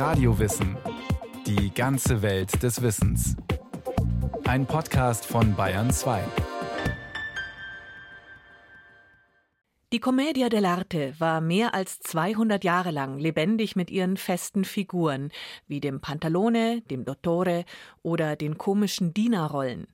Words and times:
Radiowissen. 0.00 0.78
Die 1.46 1.74
ganze 1.74 2.22
Welt 2.22 2.62
des 2.62 2.80
Wissens. 2.80 3.36
Ein 4.44 4.64
Podcast 4.64 5.26
von 5.26 5.54
Bayern 5.54 5.90
2. 5.90 6.24
Die 9.92 10.00
Commedia 10.00 10.46
dell'arte 10.46 11.20
war 11.20 11.42
mehr 11.42 11.74
als 11.74 12.00
200 12.00 12.64
Jahre 12.64 12.92
lang 12.92 13.18
lebendig 13.18 13.76
mit 13.76 13.90
ihren 13.90 14.16
festen 14.16 14.64
Figuren, 14.64 15.30
wie 15.66 15.80
dem 15.80 16.00
Pantalone, 16.00 16.80
dem 16.80 17.04
Dottore 17.04 17.66
oder 18.02 18.36
den 18.36 18.56
komischen 18.56 19.12
Dienerrollen. 19.12 19.86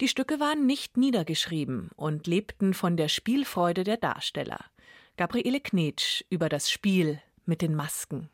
Die 0.00 0.08
Stücke 0.08 0.40
waren 0.40 0.66
nicht 0.66 0.96
niedergeschrieben 0.96 1.90
und 1.94 2.26
lebten 2.26 2.74
von 2.74 2.96
der 2.96 3.06
Spielfreude 3.06 3.84
der 3.84 3.98
Darsteller. 3.98 4.64
Gabriele 5.16 5.60
Knetsch 5.60 6.24
über 6.28 6.48
das 6.48 6.72
Spiel 6.72 7.20
mit 7.46 7.62
den 7.62 7.76
Masken. 7.76 8.30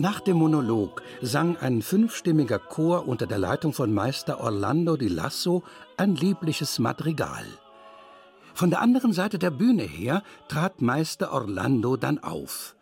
Nach 0.00 0.20
dem 0.20 0.36
Monolog 0.36 1.02
sang 1.22 1.56
ein 1.56 1.82
fünfstimmiger 1.82 2.60
Chor 2.60 3.08
unter 3.08 3.26
der 3.26 3.38
Leitung 3.38 3.72
von 3.72 3.92
Meister 3.92 4.38
Orlando 4.38 4.96
di 4.96 5.08
Lasso 5.08 5.64
ein 5.96 6.14
liebliches 6.14 6.78
Madrigal. 6.78 7.44
Von 8.54 8.70
der 8.70 8.80
anderen 8.80 9.12
Seite 9.12 9.40
der 9.40 9.50
Bühne 9.50 9.82
her 9.82 10.22
trat 10.46 10.80
Meister 10.80 11.32
Orlando 11.32 11.96
dann 11.96 12.20
auf. 12.20 12.76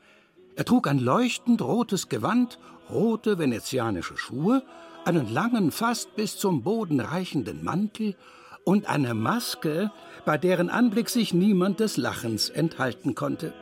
Er 0.57 0.67
trug 0.67 0.89
ein 0.89 0.99
leuchtend 0.99 1.63
rotes 1.63 2.11
Gewand, 2.11 2.59
rote 2.91 3.39
venezianische 3.39 4.19
Schuhe, 4.19 4.63
einen 5.07 5.33
langen, 5.33 5.71
fast 5.71 6.17
bis 6.17 6.37
zum 6.37 6.63
Boden 6.63 7.01
reichenden 7.01 7.65
Mantel 7.65 8.15
und 8.63 8.91
eine 8.91 9.15
Maske, 9.15 9.91
bei 10.27 10.37
deren 10.37 10.69
Anblick 10.69 11.09
sich 11.09 11.33
niemand 11.33 11.81
des 11.81 11.97
Lachens 11.97 12.51
enthalten 12.51 13.15
konnte. 13.15 13.55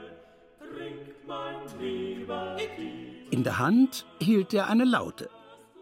In 3.35 3.43
der 3.43 3.59
Hand 3.59 4.07
hielt 4.21 4.55
er 4.55 4.69
eine 4.69 4.85
Laute. 4.85 5.29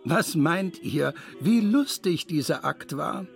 Was 0.04 0.36
meint 0.36 0.82
ihr, 0.82 1.12
wie 1.38 1.60
lustig 1.60 2.26
dieser 2.26 2.64
Akt 2.64 2.96
war? 2.96 3.26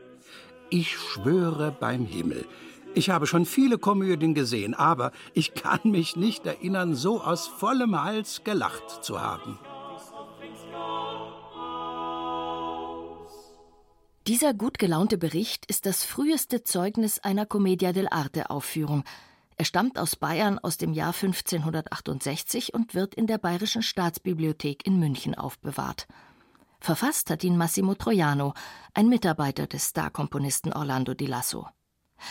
Ich 0.70 0.96
schwöre 0.96 1.70
beim 1.70 2.06
Himmel, 2.06 2.46
ich 2.94 3.10
habe 3.10 3.26
schon 3.26 3.44
viele 3.44 3.76
Komödien 3.76 4.32
gesehen, 4.32 4.72
aber 4.72 5.12
ich 5.34 5.52
kann 5.52 5.80
mich 5.84 6.16
nicht 6.16 6.46
erinnern, 6.46 6.94
so 6.94 7.20
aus 7.20 7.46
vollem 7.46 8.02
Hals 8.02 8.40
gelacht 8.42 9.04
zu 9.04 9.20
haben. 9.20 9.58
Dieser 14.26 14.54
gut 14.54 14.78
gelaunte 14.78 15.18
Bericht 15.18 15.66
ist 15.66 15.84
das 15.84 16.04
früheste 16.04 16.64
Zeugnis 16.64 17.18
einer 17.18 17.44
Commedia 17.44 17.90
dell'arte 17.90 18.48
Aufführung, 18.48 19.04
er 19.56 19.64
stammt 19.64 19.98
aus 19.98 20.16
Bayern 20.16 20.58
aus 20.58 20.76
dem 20.76 20.92
Jahr 20.92 21.14
1568 21.14 22.74
und 22.74 22.94
wird 22.94 23.14
in 23.14 23.26
der 23.26 23.38
Bayerischen 23.38 23.82
Staatsbibliothek 23.82 24.86
in 24.86 24.98
München 24.98 25.34
aufbewahrt. 25.34 26.06
Verfasst 26.78 27.30
hat 27.30 27.42
ihn 27.42 27.56
Massimo 27.56 27.94
Troiano, 27.94 28.52
ein 28.92 29.08
Mitarbeiter 29.08 29.66
des 29.66 29.88
Starkomponisten 29.88 30.74
Orlando 30.74 31.14
di 31.14 31.26
Lasso. 31.26 31.68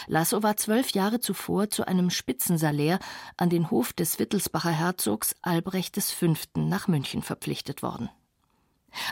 Lasso 0.08 0.44
war 0.44 0.56
zwölf 0.58 0.92
Jahre 0.92 1.20
zuvor 1.20 1.70
zu 1.70 1.88
einem 1.88 2.10
Spitzensalär 2.10 3.00
an 3.38 3.50
den 3.50 3.72
Hof 3.72 3.94
des 3.94 4.20
Wittelsbacher 4.20 4.72
Herzogs 4.72 5.36
Albrecht 5.42 6.02
V. 6.02 6.34
nach 6.56 6.88
München 6.88 7.22
verpflichtet 7.22 7.82
worden. 7.82 8.10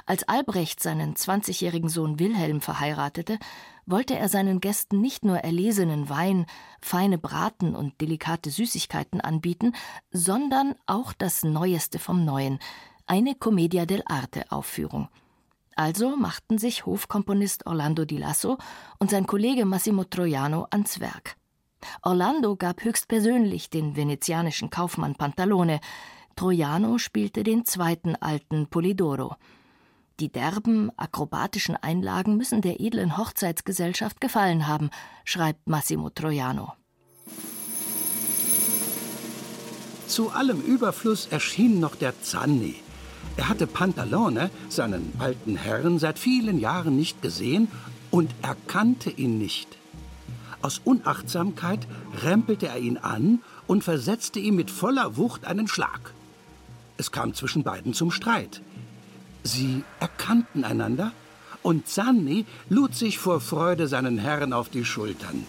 Als 0.06 0.24
Albrecht 0.28 0.82
seinen 0.82 1.16
20-jährigen 1.16 1.90
Sohn 1.90 2.20
Wilhelm 2.20 2.62
verheiratete, 2.62 3.38
wollte 3.86 4.18
er 4.18 4.30
seinen 4.30 4.60
Gästen 4.62 5.02
nicht 5.02 5.26
nur 5.26 5.38
erlesenen 5.40 6.10
Wein, 6.10 6.46
feine 6.82 7.18
Braten 7.18 7.76
und 7.76 8.00
delikate 8.02 8.50
Süßigkeiten 8.50 9.22
anbieten, 9.22 9.74
sondern 10.12 10.76
auch 10.86 11.14
das 11.14 11.44
Neueste 11.44 12.00
vom 12.00 12.26
Neuen, 12.26 12.60
eine 13.06 13.36
Commedia 13.36 13.84
dell'arte 13.84 14.52
Aufführung. 14.52 15.10
Also 15.76 16.16
machten 16.16 16.58
sich 16.58 16.86
Hofkomponist 16.86 17.66
Orlando 17.66 18.06
di 18.06 18.18
Lasso 18.18 18.58
und 19.00 19.10
sein 19.10 19.26
Kollege 19.26 19.66
Massimo 19.66 20.04
Troiano 20.04 20.68
ans 20.70 21.00
Werk. 21.00 21.36
Orlando 22.02 22.56
gab 22.56 22.84
höchstpersönlich 22.84 23.70
den 23.70 23.96
venezianischen 23.96 24.70
Kaufmann 24.70 25.16
Pantalone, 25.16 25.80
Troiano 26.36 26.98
spielte 26.98 27.44
den 27.44 27.66
zweiten 27.66 28.16
alten 28.16 28.68
Polidoro. 28.68 29.36
Die 30.24 30.32
derben, 30.32 30.90
akrobatischen 30.96 31.76
Einlagen 31.76 32.38
müssen 32.38 32.62
der 32.62 32.80
edlen 32.80 33.18
Hochzeitsgesellschaft 33.18 34.22
gefallen 34.22 34.70
haben, 34.70 34.90
schreibt 35.26 35.68
Massimo 35.68 36.10
Troiano. 36.12 36.72
Zu 40.08 40.30
allem 40.30 40.62
Überfluss 40.62 41.28
erschien 41.30 41.82
noch 41.82 41.96
der 41.96 42.14
Zanni. 42.22 42.76
Er 43.36 43.50
hatte 43.50 43.68
Pantalone, 43.68 44.50
seinen 44.70 45.12
alten 45.20 45.58
Herrn, 45.58 46.00
seit 46.00 46.18
vielen 46.18 46.58
Jahren 46.58 46.96
nicht 46.96 47.22
gesehen 47.22 47.68
und 48.10 48.34
erkannte 48.44 49.10
ihn 49.10 49.38
nicht. 49.38 49.78
Aus 50.62 50.80
Unachtsamkeit 50.86 51.86
rempelte 52.22 52.70
er 52.70 52.78
ihn 52.78 52.98
an 52.98 53.42
und 53.68 53.84
versetzte 53.84 54.40
ihm 54.40 54.56
mit 54.56 54.72
voller 54.72 55.18
Wucht 55.18 55.44
einen 55.44 55.68
Schlag. 55.68 56.14
Es 56.96 57.12
kam 57.12 57.34
zwischen 57.34 57.64
beiden 57.64 57.94
zum 57.94 58.10
Streit. 58.10 58.62
Sie 59.44 59.84
erkannten 60.00 60.64
einander 60.64 61.12
und 61.62 61.88
Zanni 61.88 62.46
lud 62.70 62.96
sich 62.96 63.20
vor 63.20 63.42
Freude 63.42 63.88
seinen 63.88 64.18
Herrn 64.18 64.54
auf 64.54 64.70
die 64.70 64.86
Schultern. 64.86 65.46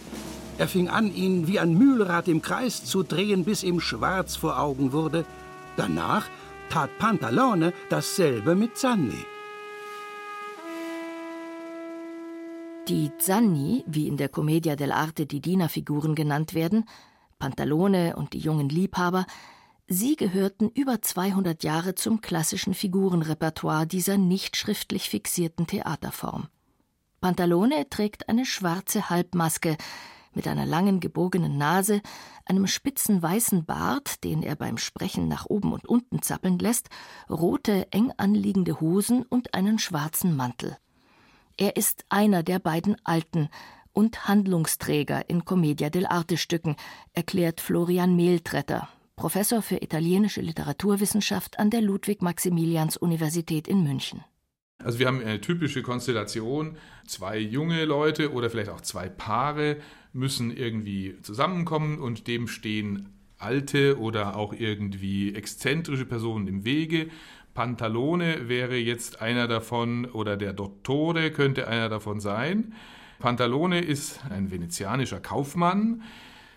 Er 0.59 0.69
fing 0.69 0.89
an, 0.89 1.13
ihn 1.15 1.49
wie 1.49 1.59
ein 1.59 1.75
Mühlrad 1.75 2.29
im 2.29 2.43
Kreis 2.43 2.85
zu 2.85 3.03
drehen, 3.03 3.45
bis 3.45 3.63
ihm 3.65 3.81
schwarz 3.81 4.37
vor 4.37 4.61
Augen 4.61 4.93
wurde. 4.93 5.25
Danach 5.77 6.27
tat 6.71 6.91
Pantalone 6.99 7.73
dasselbe 7.89 8.55
mit 8.55 8.77
Zanni. 8.77 9.25
Die 12.89 13.11
Zanni, 13.19 13.83
wie 13.87 14.07
in 14.07 14.17
der 14.17 14.29
Commedia 14.29 14.75
dell'arte 14.75 15.27
die 15.27 15.41
Dienerfiguren 15.41 16.15
genannt 16.15 16.55
werden, 16.55 16.85
Pantalone 17.39 18.15
und 18.17 18.35
die 18.35 18.39
jungen 18.39 18.69
Liebhaber, 18.69 19.27
Sie 19.87 20.17
gehörten 20.17 20.71
über 20.71 21.03
200 21.03 21.63
Jahre 21.63 21.95
zum 21.95 22.23
klassischen 22.23 22.73
Figurenrepertoire 22.73 23.87
dieser 23.87 24.17
nicht 24.17 24.57
schriftlich 24.57 25.11
fixierten 25.11 25.67
Theaterform. 25.67 26.49
Pantalone 27.21 27.89
trägt 27.91 28.29
eine 28.31 28.47
schwarze 28.47 29.11
Halbmaske 29.11 29.77
mit 30.33 30.49
einer 30.49 30.65
langen 30.65 31.01
gebogenen 31.01 31.59
Nase, 31.59 32.01
einem 32.47 32.67
spitzen 32.67 33.23
weißen 33.23 33.67
Bart, 33.67 34.25
den 34.25 34.43
er 34.43 34.57
beim 34.57 34.79
Sprechen 34.79 35.29
nach 35.29 35.47
oben 35.47 35.73
und 35.73 35.87
unten 35.87 36.23
zappeln 36.23 36.59
lässt, 36.59 36.89
rote, 37.29 37.87
eng 37.93 38.11
anliegende 38.17 38.81
Hosen 38.81 39.23
und 39.23 39.53
einen 39.53 39.79
schwarzen 39.79 40.35
Mantel. 40.35 40.79
Er 41.59 41.77
ist 41.77 42.07
einer 42.09 42.43
der 42.43 42.59
beiden 42.59 42.97
Alten 43.05 43.49
und 43.93 44.27
Handlungsträger 44.27 45.29
in 45.29 45.45
Commedia 45.45 45.89
dell'arte 45.89 46.39
Stücken, 46.39 46.77
erklärt 47.13 47.61
Florian 47.61 48.17
Mehltretter, 48.17 48.89
Professor 49.17 49.63
für 49.63 49.77
italienische 49.77 50.41
Literaturwissenschaft 50.41 51.59
an 51.59 51.71
der 51.71 51.81
Ludwig-Maximilians-Universität 51.83 53.69
in 53.69 53.85
München. 53.85 54.25
Also 54.83 54.99
wir 54.99 55.07
haben 55.07 55.21
eine 55.21 55.41
typische 55.41 55.83
Konstellation, 55.83 56.77
zwei 57.07 57.39
junge 57.39 57.85
Leute 57.85 58.33
oder 58.33 58.51
vielleicht 58.51 58.71
auch 58.71 58.81
zwei 58.81 59.09
Paare 59.09 59.77
müssen 60.13 60.55
irgendwie 60.55 61.17
zusammenkommen 61.23 62.01
und 62.01 62.27
dem 62.27 62.49
stehen 62.49 63.15
alte 63.39 63.99
oder 63.99 64.37
auch 64.37 64.53
irgendwie 64.53 65.35
exzentrische 65.35 66.07
Personen 66.07 66.49
im 66.49 66.65
Wege. 66.65 67.09
Pantalone 67.55 68.49
wäre 68.49 68.77
jetzt 68.77 69.23
einer 69.23 69.47
davon 69.47 70.07
oder 70.07 70.37
der 70.37 70.53
Dottore 70.53 71.31
könnte 71.31 71.69
einer 71.69 71.89
davon 71.89 72.21
sein. 72.21 72.75
Pantalone 73.21 73.81
ist 73.81 74.21
ein 74.29 74.51
venezianischer 74.51 75.21
Kaufmann, 75.21 76.03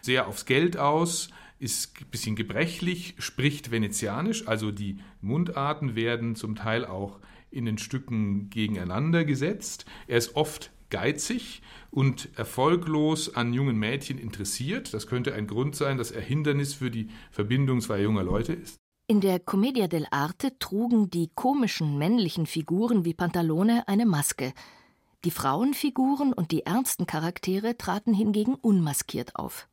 sehr 0.01 0.27
aufs 0.27 0.45
Geld 0.45 0.75
aus, 0.75 1.29
ist 1.59 1.99
ein 2.01 2.07
bisschen 2.11 2.35
gebrechlich, 2.35 3.15
spricht 3.17 3.71
venezianisch, 3.71 4.47
also 4.47 4.71
die 4.71 4.99
Mundarten 5.21 5.95
werden 5.95 6.35
zum 6.35 6.55
Teil 6.55 6.85
auch 6.85 7.19
in 7.49 7.65
den 7.65 7.77
Stücken 7.77 8.49
gegeneinander 8.49 9.25
gesetzt. 9.25 9.85
Er 10.07 10.17
ist 10.17 10.35
oft 10.35 10.71
geizig 10.89 11.61
und 11.91 12.29
erfolglos 12.37 13.35
an 13.35 13.53
jungen 13.53 13.77
Mädchen 13.77 14.17
interessiert. 14.17 14.93
Das 14.93 15.07
könnte 15.07 15.33
ein 15.33 15.47
Grund 15.47 15.75
sein, 15.75 15.97
dass 15.97 16.11
er 16.11 16.21
Hindernis 16.21 16.73
für 16.73 16.91
die 16.91 17.09
Verbindung 17.31 17.81
zweier 17.81 18.03
junger 18.03 18.23
Leute 18.23 18.53
ist. 18.53 18.77
In 19.09 19.21
der 19.21 19.39
Commedia 19.39 19.85
dell'arte 19.85 20.59
trugen 20.59 21.09
die 21.09 21.29
komischen 21.33 21.97
männlichen 21.97 22.45
Figuren 22.45 23.05
wie 23.05 23.13
Pantalone 23.13 23.87
eine 23.87 24.05
Maske. 24.05 24.53
Die 25.23 25.31
Frauenfiguren 25.31 26.33
und 26.33 26.51
die 26.51 26.65
ernsten 26.65 27.05
Charaktere 27.05 27.77
traten 27.77 28.13
hingegen 28.13 28.55
unmaskiert 28.55 29.35
auf. 29.35 29.69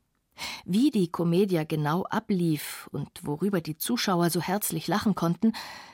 Wie 0.65 0.91
die 0.91 1.11
Commedia 1.11 1.65
genau 1.65 2.05
ablief 2.05 2.89
und 2.93 3.09
worüber 3.23 3.61
die 3.61 3.77
Zuschauer 3.77 4.31
so 4.31 4.41
herzlich 4.41 4.89
lachen 4.89 5.15
konnten, 5.15 5.53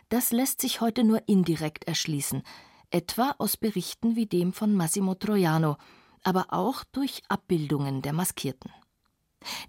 das 0.09 0.33
lässt 0.33 0.61
sich 0.61 0.81
heute 0.81 1.05
nur 1.05 1.23
indirekt 1.27 1.85
erschließen, 1.85 2.43
etwa 2.91 3.35
aus 3.39 3.57
Berichten 3.57 4.17
wie 4.17 4.27
dem 4.27 4.53
von 4.53 4.75
Massimo 4.75 5.15
Troiano, 5.15 5.77
aber 6.23 6.47
auch 6.51 6.85
durch 6.93 7.23
Abbildungen 7.29 8.03
der 8.03 8.13
Maskierten. 8.13 8.71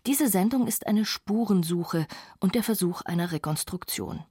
Diese 0.05 0.27
Sendung 0.27 0.67
ist 0.67 0.87
eine 0.87 1.05
Spurensuche 1.05 2.07
und 2.39 2.55
der 2.55 2.63
Versuch 2.63 3.01
einer 3.01 3.31
Rekonstruktion. 3.31 4.23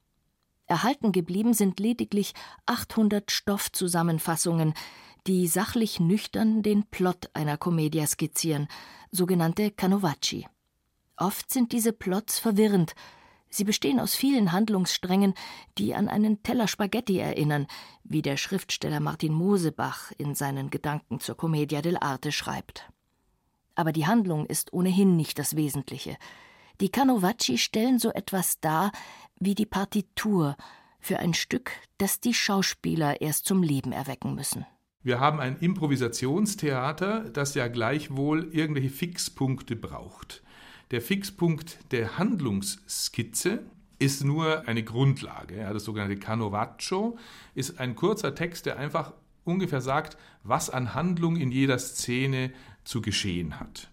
Erhalten 0.67 1.11
geblieben 1.11 1.53
sind 1.53 1.81
lediglich 1.81 2.33
800 2.67 3.31
Stoffzusammenfassungen, 3.31 4.75
die 5.27 5.47
sachlich 5.47 6.01
nüchtern 6.01 6.63
den 6.63 6.85
Plot 6.85 7.31
einer 7.35 7.57
Commedia 7.57 8.07
skizzieren, 8.07 8.69
sogenannte 9.11 9.71
Canovacci. 9.71 10.47
Oft 11.17 11.51
sind 11.53 11.73
diese 11.73 11.93
Plots 11.93 12.39
verwirrend. 12.39 12.95
Sie 13.51 13.65
bestehen 13.65 14.01
aus 14.01 14.15
vielen 14.15 14.53
Handlungssträngen, 14.53 15.35
die 15.77 15.95
an 15.95 16.09
einen 16.09 16.43
Teller 16.43 16.69
Spaghetti 16.69 17.19
erinnern, 17.19 17.67
wie 18.05 18.23
der 18.23 18.37
Schriftsteller 18.37 19.01
Martin 19.01 19.35
Mosebach 19.35 20.13
in 20.19 20.35
seinen 20.35 20.71
Gedanken 20.71 21.21
zur 21.21 21.37
Commedia 21.37 21.81
dell'arte 21.81 22.33
schreibt. 22.33 22.91
Aber 23.75 23.93
die 23.93 24.07
Handlung 24.07 24.47
ist 24.47 24.73
ohnehin 24.73 25.17
nicht 25.17 25.39
das 25.39 25.57
Wesentliche. 25.57 26.17
Die 26.81 26.91
Canovacci 26.91 27.59
stellen 27.59 27.99
so 27.99 28.11
etwas 28.13 28.61
dar 28.61 28.93
wie 29.39 29.55
die 29.55 29.67
Partitur 29.67 30.57
für 31.01 31.19
ein 31.19 31.35
Stück, 31.35 31.73
das 31.99 32.21
die 32.21 32.35
Schauspieler 32.35 33.21
erst 33.21 33.47
zum 33.47 33.63
Leben 33.63 33.93
erwecken 33.93 34.35
müssen. 34.35 34.65
Wir 35.03 35.19
haben 35.19 35.41
ein 35.41 35.57
Improvisationstheater, 35.57 37.31
das 37.31 37.55
ja 37.55 37.69
gleichwohl 37.69 38.51
irgendwelche 38.53 38.91
Fixpunkte 38.91 39.75
braucht. 39.75 40.43
Der 40.91 41.01
Fixpunkt 41.01 41.79
der 41.93 42.19
Handlungsskizze 42.19 43.63
ist 43.99 44.25
nur 44.25 44.69
eine 44.69 44.83
Grundlage. 44.83 45.57
Ja, 45.57 45.73
das 45.73 45.85
sogenannte 45.85 46.17
Canovaccio 46.17 47.17
ist 47.55 47.81
ein 47.81 47.97
kurzer 47.97 48.35
Text, 48.35 48.67
der 48.67 48.79
einfach 48.79 49.15
ungefähr 49.45 49.81
sagt, 49.81 50.19
was 50.43 50.69
an 50.69 50.95
Handlung 50.95 51.37
in 51.37 51.51
jeder 51.51 51.79
Szene 51.79 52.53
zu 52.85 53.01
geschehen 53.01 53.59
hat. 53.59 53.91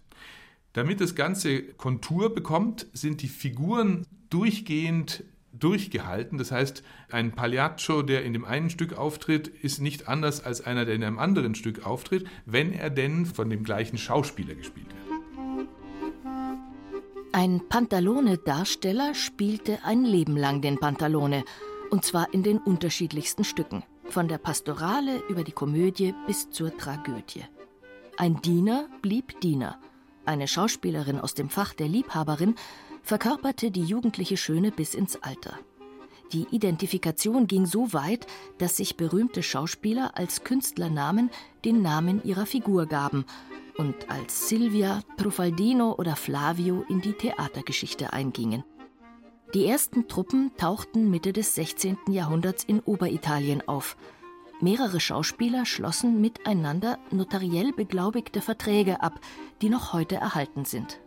Damit 0.74 1.00
das 1.00 1.14
Ganze 1.14 1.62
Kontur 1.62 2.34
bekommt, 2.34 2.86
sind 2.92 3.22
die 3.22 3.28
Figuren 3.28 4.06
durchgehend 4.28 5.24
durchgehalten. 5.52 6.38
Das 6.38 6.52
heißt, 6.52 6.82
ein 7.10 7.32
Pagliaccio, 7.32 8.02
der 8.02 8.24
in 8.24 8.32
dem 8.32 8.44
einen 8.44 8.70
Stück 8.70 8.96
auftritt, 8.96 9.48
ist 9.48 9.80
nicht 9.80 10.08
anders 10.08 10.44
als 10.44 10.64
einer, 10.64 10.84
der 10.84 10.94
in 10.94 11.04
einem 11.04 11.18
anderen 11.18 11.54
Stück 11.54 11.86
auftritt, 11.86 12.26
wenn 12.46 12.72
er 12.72 12.90
denn 12.90 13.26
von 13.26 13.50
dem 13.50 13.64
gleichen 13.64 13.98
Schauspieler 13.98 14.54
gespielt 14.54 14.86
wird. 14.86 14.98
Ein 17.32 17.60
Pantalone-Darsteller 17.68 19.14
spielte 19.14 19.84
ein 19.84 20.04
Leben 20.04 20.36
lang 20.36 20.62
den 20.62 20.78
Pantalone, 20.78 21.44
und 21.90 22.04
zwar 22.04 22.32
in 22.32 22.42
den 22.42 22.58
unterschiedlichsten 22.58 23.44
Stücken, 23.44 23.84
von 24.08 24.28
der 24.28 24.38
Pastorale 24.38 25.22
über 25.28 25.44
die 25.44 25.52
Komödie 25.52 26.14
bis 26.26 26.50
zur 26.50 26.76
Tragödie. 26.76 27.44
Ein 28.16 28.40
Diener 28.42 28.88
blieb 29.02 29.40
Diener. 29.40 29.78
Eine 30.24 30.48
Schauspielerin 30.48 31.20
aus 31.20 31.34
dem 31.34 31.48
Fach 31.48 31.74
der 31.74 31.88
Liebhaberin 31.88 32.56
verkörperte 33.08 33.70
die 33.70 33.84
jugendliche 33.84 34.36
Schöne 34.36 34.70
bis 34.70 34.92
ins 34.94 35.16
Alter. 35.22 35.58
Die 36.34 36.46
Identifikation 36.50 37.46
ging 37.46 37.64
so 37.64 37.94
weit, 37.94 38.26
dass 38.58 38.76
sich 38.76 38.98
berühmte 38.98 39.42
Schauspieler 39.42 40.18
als 40.18 40.44
Künstlernamen 40.44 41.30
den 41.64 41.80
Namen 41.80 42.22
ihrer 42.22 42.44
Figur 42.44 42.84
gaben 42.84 43.24
und 43.78 44.10
als 44.10 44.50
Silvia, 44.50 45.00
Trufaldino 45.16 45.94
oder 45.94 46.16
Flavio 46.16 46.84
in 46.90 47.00
die 47.00 47.14
Theatergeschichte 47.14 48.12
eingingen. 48.12 48.62
Die 49.54 49.64
ersten 49.64 50.06
Truppen 50.08 50.50
tauchten 50.58 51.08
Mitte 51.08 51.32
des 51.32 51.54
16. 51.54 51.96
Jahrhunderts 52.10 52.62
in 52.62 52.80
Oberitalien 52.80 53.66
auf. 53.66 53.96
Mehrere 54.60 55.00
Schauspieler 55.00 55.64
schlossen 55.64 56.20
miteinander 56.20 56.98
notariell 57.10 57.72
beglaubigte 57.72 58.42
Verträge 58.42 59.00
ab, 59.00 59.18
die 59.62 59.70
noch 59.70 59.94
heute 59.94 60.16
erhalten 60.16 60.66
sind. 60.66 61.00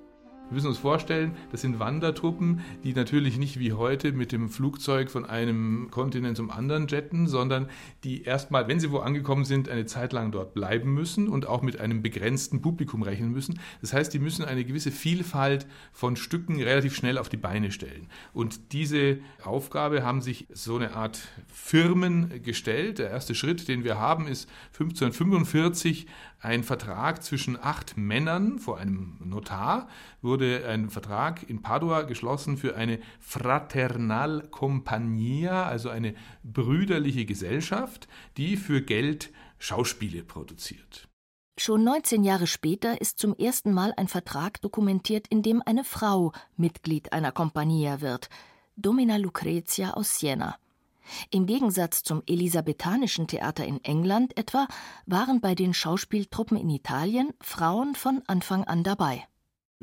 Wir 0.51 0.55
müssen 0.55 0.67
uns 0.67 0.79
vorstellen, 0.79 1.37
das 1.53 1.61
sind 1.61 1.79
Wandertruppen, 1.79 2.59
die 2.83 2.91
natürlich 2.91 3.37
nicht 3.37 3.57
wie 3.57 3.71
heute 3.71 4.11
mit 4.11 4.33
dem 4.33 4.49
Flugzeug 4.49 5.09
von 5.09 5.23
einem 5.25 5.87
Kontinent 5.91 6.35
zum 6.35 6.51
anderen 6.51 6.87
jetten, 6.87 7.29
sondern 7.29 7.69
die 8.03 8.23
erstmal, 8.23 8.67
wenn 8.67 8.77
sie 8.77 8.91
wo 8.91 8.97
angekommen 8.97 9.45
sind, 9.45 9.69
eine 9.69 9.85
Zeit 9.85 10.11
lang 10.11 10.33
dort 10.33 10.53
bleiben 10.53 10.93
müssen 10.93 11.29
und 11.29 11.47
auch 11.47 11.61
mit 11.61 11.79
einem 11.79 12.01
begrenzten 12.01 12.61
Publikum 12.61 13.01
rechnen 13.01 13.31
müssen. 13.31 13.61
Das 13.79 13.93
heißt, 13.93 14.13
die 14.13 14.19
müssen 14.19 14.43
eine 14.43 14.65
gewisse 14.65 14.91
Vielfalt 14.91 15.67
von 15.93 16.17
Stücken 16.17 16.61
relativ 16.61 16.97
schnell 16.97 17.17
auf 17.17 17.29
die 17.29 17.37
Beine 17.37 17.71
stellen. 17.71 18.07
Und 18.33 18.73
diese 18.73 19.19
Aufgabe 19.45 20.03
haben 20.03 20.19
sich 20.19 20.47
so 20.51 20.75
eine 20.75 20.95
Art 20.95 21.29
Firmen 21.47 22.43
gestellt. 22.43 22.99
Der 22.99 23.09
erste 23.09 23.35
Schritt, 23.35 23.69
den 23.69 23.85
wir 23.85 23.99
haben, 23.99 24.27
ist 24.27 24.49
1545 24.73 26.07
ein 26.41 26.63
Vertrag 26.63 27.23
zwischen 27.23 27.57
acht 27.61 27.97
Männern 27.97 28.57
vor 28.57 28.79
einem 28.79 29.17
Notar, 29.23 29.87
wurde 30.21 30.67
ein 30.67 30.89
Vertrag 30.89 31.47
in 31.47 31.61
Padua 31.61 32.01
geschlossen 32.01 32.57
für 32.57 32.75
eine 32.75 32.99
Fraternal 33.19 34.47
Compagnia, 34.49 35.65
also 35.65 35.89
eine 35.89 36.15
brüderliche 36.43 37.25
Gesellschaft, 37.25 38.07
die 38.37 38.57
für 38.57 38.81
Geld 38.81 39.31
Schauspiele 39.59 40.23
produziert. 40.23 41.07
Schon 41.59 41.83
19 41.83 42.23
Jahre 42.23 42.47
später 42.47 42.99
ist 42.99 43.19
zum 43.19 43.35
ersten 43.35 43.71
Mal 43.71 43.93
ein 43.95 44.07
Vertrag 44.07 44.61
dokumentiert, 44.61 45.27
in 45.27 45.43
dem 45.43 45.61
eine 45.63 45.83
Frau 45.83 46.31
Mitglied 46.57 47.13
einer 47.13 47.31
Compagnia 47.31 48.01
wird, 48.01 48.29
Domina 48.75 49.17
Lucrezia 49.17 49.91
aus 49.91 50.17
Siena. 50.17 50.57
Im 51.29 51.45
Gegensatz 51.45 52.03
zum 52.03 52.23
elisabethanischen 52.25 53.27
Theater 53.27 53.65
in 53.65 53.83
England 53.83 54.37
etwa 54.37 54.67
waren 55.05 55.41
bei 55.41 55.55
den 55.55 55.73
Schauspieltruppen 55.73 56.57
in 56.57 56.69
Italien 56.69 57.31
Frauen 57.41 57.95
von 57.95 58.21
Anfang 58.27 58.63
an 58.65 58.83
dabei. 58.83 59.23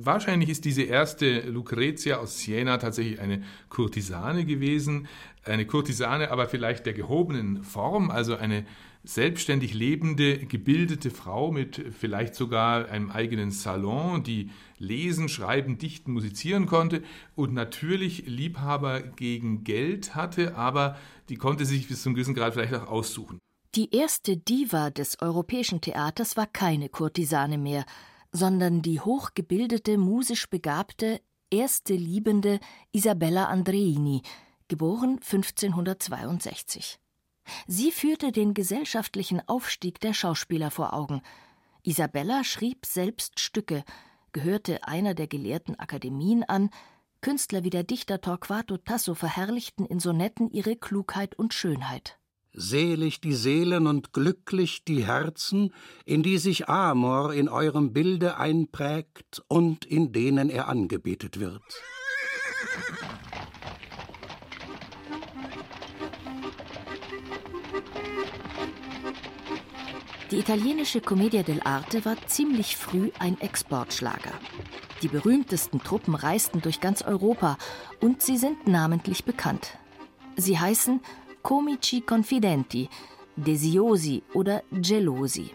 Wahrscheinlich 0.01 0.49
ist 0.49 0.65
diese 0.65 0.83
erste 0.83 1.41
Lucrezia 1.41 2.19
aus 2.19 2.39
Siena 2.39 2.79
tatsächlich 2.79 3.19
eine 3.19 3.43
Kurtisane 3.69 4.45
gewesen, 4.45 5.09
eine 5.45 5.67
Kurtisane 5.67 6.31
aber 6.31 6.47
vielleicht 6.47 6.87
der 6.87 6.93
gehobenen 6.93 7.65
Form, 7.65 8.13
also 8.13 8.37
eine 8.37 8.65
selbstständig 9.09 9.73
lebende, 9.73 10.37
gebildete 10.37 11.11
Frau 11.11 11.51
mit 11.51 11.83
vielleicht 11.99 12.35
sogar 12.35 12.91
einem 12.91 13.11
eigenen 13.11 13.51
Salon, 13.51 14.23
die 14.23 14.51
lesen, 14.77 15.31
schreiben, 15.31 15.79
dichten, 15.79 16.13
musizieren 16.13 16.67
konnte 16.67 17.03
und 17.35 17.55
natürlich 17.55 18.27
Liebhaber 18.27 19.01
gegen 19.01 19.65
Geld 19.65 20.15
hatte, 20.15 20.57
aber 20.57 20.99
die 21.31 21.37
konnte 21.37 21.65
sich 21.65 21.89
bis 21.89 22.03
zum 22.03 22.13
gewissen 22.13 22.35
Grad 22.35 22.53
vielleicht 22.53 22.75
auch 22.75 22.89
aussuchen. 22.89 23.39
Die 23.75 23.95
erste 23.95 24.37
Diva 24.37 24.91
des 24.91 25.23
europäischen 25.23 25.81
Theaters 25.81 26.37
war 26.37 26.47
keine 26.47 26.91
Kurtisane 26.91 27.57
mehr, 27.57 27.87
sondern 28.31 28.83
die 28.83 29.01
hochgebildete, 29.01 29.97
musisch 29.97 30.51
begabte, 30.51 31.23
erste 31.51 31.95
Liebende 31.95 32.61
Isabella 32.93 33.47
Andreini, 33.47 34.21
geboren 34.69 35.19
1562. 35.23 36.99
Sie 37.67 37.93
führte 37.93 38.33
den 38.33 38.55
gesellschaftlichen 38.55 39.41
Aufstieg 39.49 40.01
der 40.01 40.15
Schauspieler 40.15 40.71
vor 40.71 40.93
Augen. 40.93 41.23
Isabella 41.83 42.45
schrieb 42.45 42.87
selbst 42.87 43.41
Stücke, 43.41 43.85
gehörte 44.33 44.85
einer 44.85 45.15
der 45.15 45.27
gelehrten 45.27 45.79
Akademien 45.79 46.45
an, 46.45 46.71
Künstler 47.21 47.65
wie 47.65 47.71
der 47.71 47.83
Dichter 47.83 48.21
Torquato 48.21 48.77
Tasso 48.77 49.15
verherrlichten 49.15 49.85
in 49.85 49.99
Sonetten 49.99 50.51
ihre 50.51 50.77
Klugheit 50.77 51.35
und 51.35 51.53
Schönheit. 51.53 52.19
Selig 52.53 53.21
die 53.21 53.35
Seelen 53.35 53.87
und 53.87 54.13
glücklich 54.13 54.85
die 54.85 55.07
Herzen, 55.07 55.73
in 56.05 56.23
die 56.23 56.39
sich 56.39 56.69
Amor 56.69 57.35
in 57.35 57.49
eurem 57.49 57.93
Bilde 57.93 58.37
einprägt 58.37 59.43
und 59.49 59.85
in 59.85 60.13
denen 60.13 60.49
er 60.51 60.69
angebetet 60.69 61.41
wird. 61.41 61.63
Die 70.31 70.39
italienische 70.39 71.01
Commedia 71.01 71.41
dell'arte 71.41 72.05
war 72.05 72.17
ziemlich 72.27 72.77
früh 72.77 73.11
ein 73.19 73.41
Exportschlager. 73.41 74.33
Die 75.01 75.09
berühmtesten 75.09 75.83
Truppen 75.83 76.15
reisten 76.15 76.61
durch 76.61 76.83
ganz 76.83 77.01
Europa 77.01 77.57
und 78.03 78.21
sie 78.21 78.37
sind 78.37 78.67
namentlich 78.67 79.25
bekannt. 79.25 79.79
Sie 80.37 80.59
heißen 80.59 81.01
Comici 81.43 82.03
Confidenti, 82.03 82.91
Desiosi 83.37 84.23
oder 84.35 84.63
Gelosi. 84.71 85.51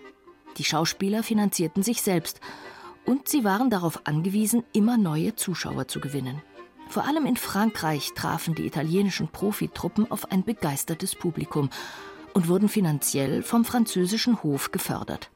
Die 0.58 0.64
Schauspieler 0.64 1.22
finanzierten 1.22 1.84
sich 1.84 2.02
selbst 2.02 2.40
und 3.06 3.28
sie 3.28 3.44
waren 3.44 3.70
darauf 3.70 4.08
angewiesen, 4.08 4.64
immer 4.74 4.98
neue 4.98 5.36
Zuschauer 5.36 5.88
zu 5.88 6.00
gewinnen. 6.00 6.42
Vor 6.90 7.06
allem 7.06 7.28
in 7.28 7.38
Frankreich 7.38 8.14
trafen 8.16 8.56
die 8.56 8.66
italienischen 8.66 9.28
Profitruppen 9.28 10.10
auf 10.10 10.32
ein 10.32 10.44
begeistertes 10.44 11.16
Publikum 11.16 11.70
und 12.34 12.48
wurden 12.48 12.70
finanziell 12.70 13.44
vom 13.44 13.66
französischen 13.66 14.44
Hof 14.44 14.72
gefördert. 14.72 15.30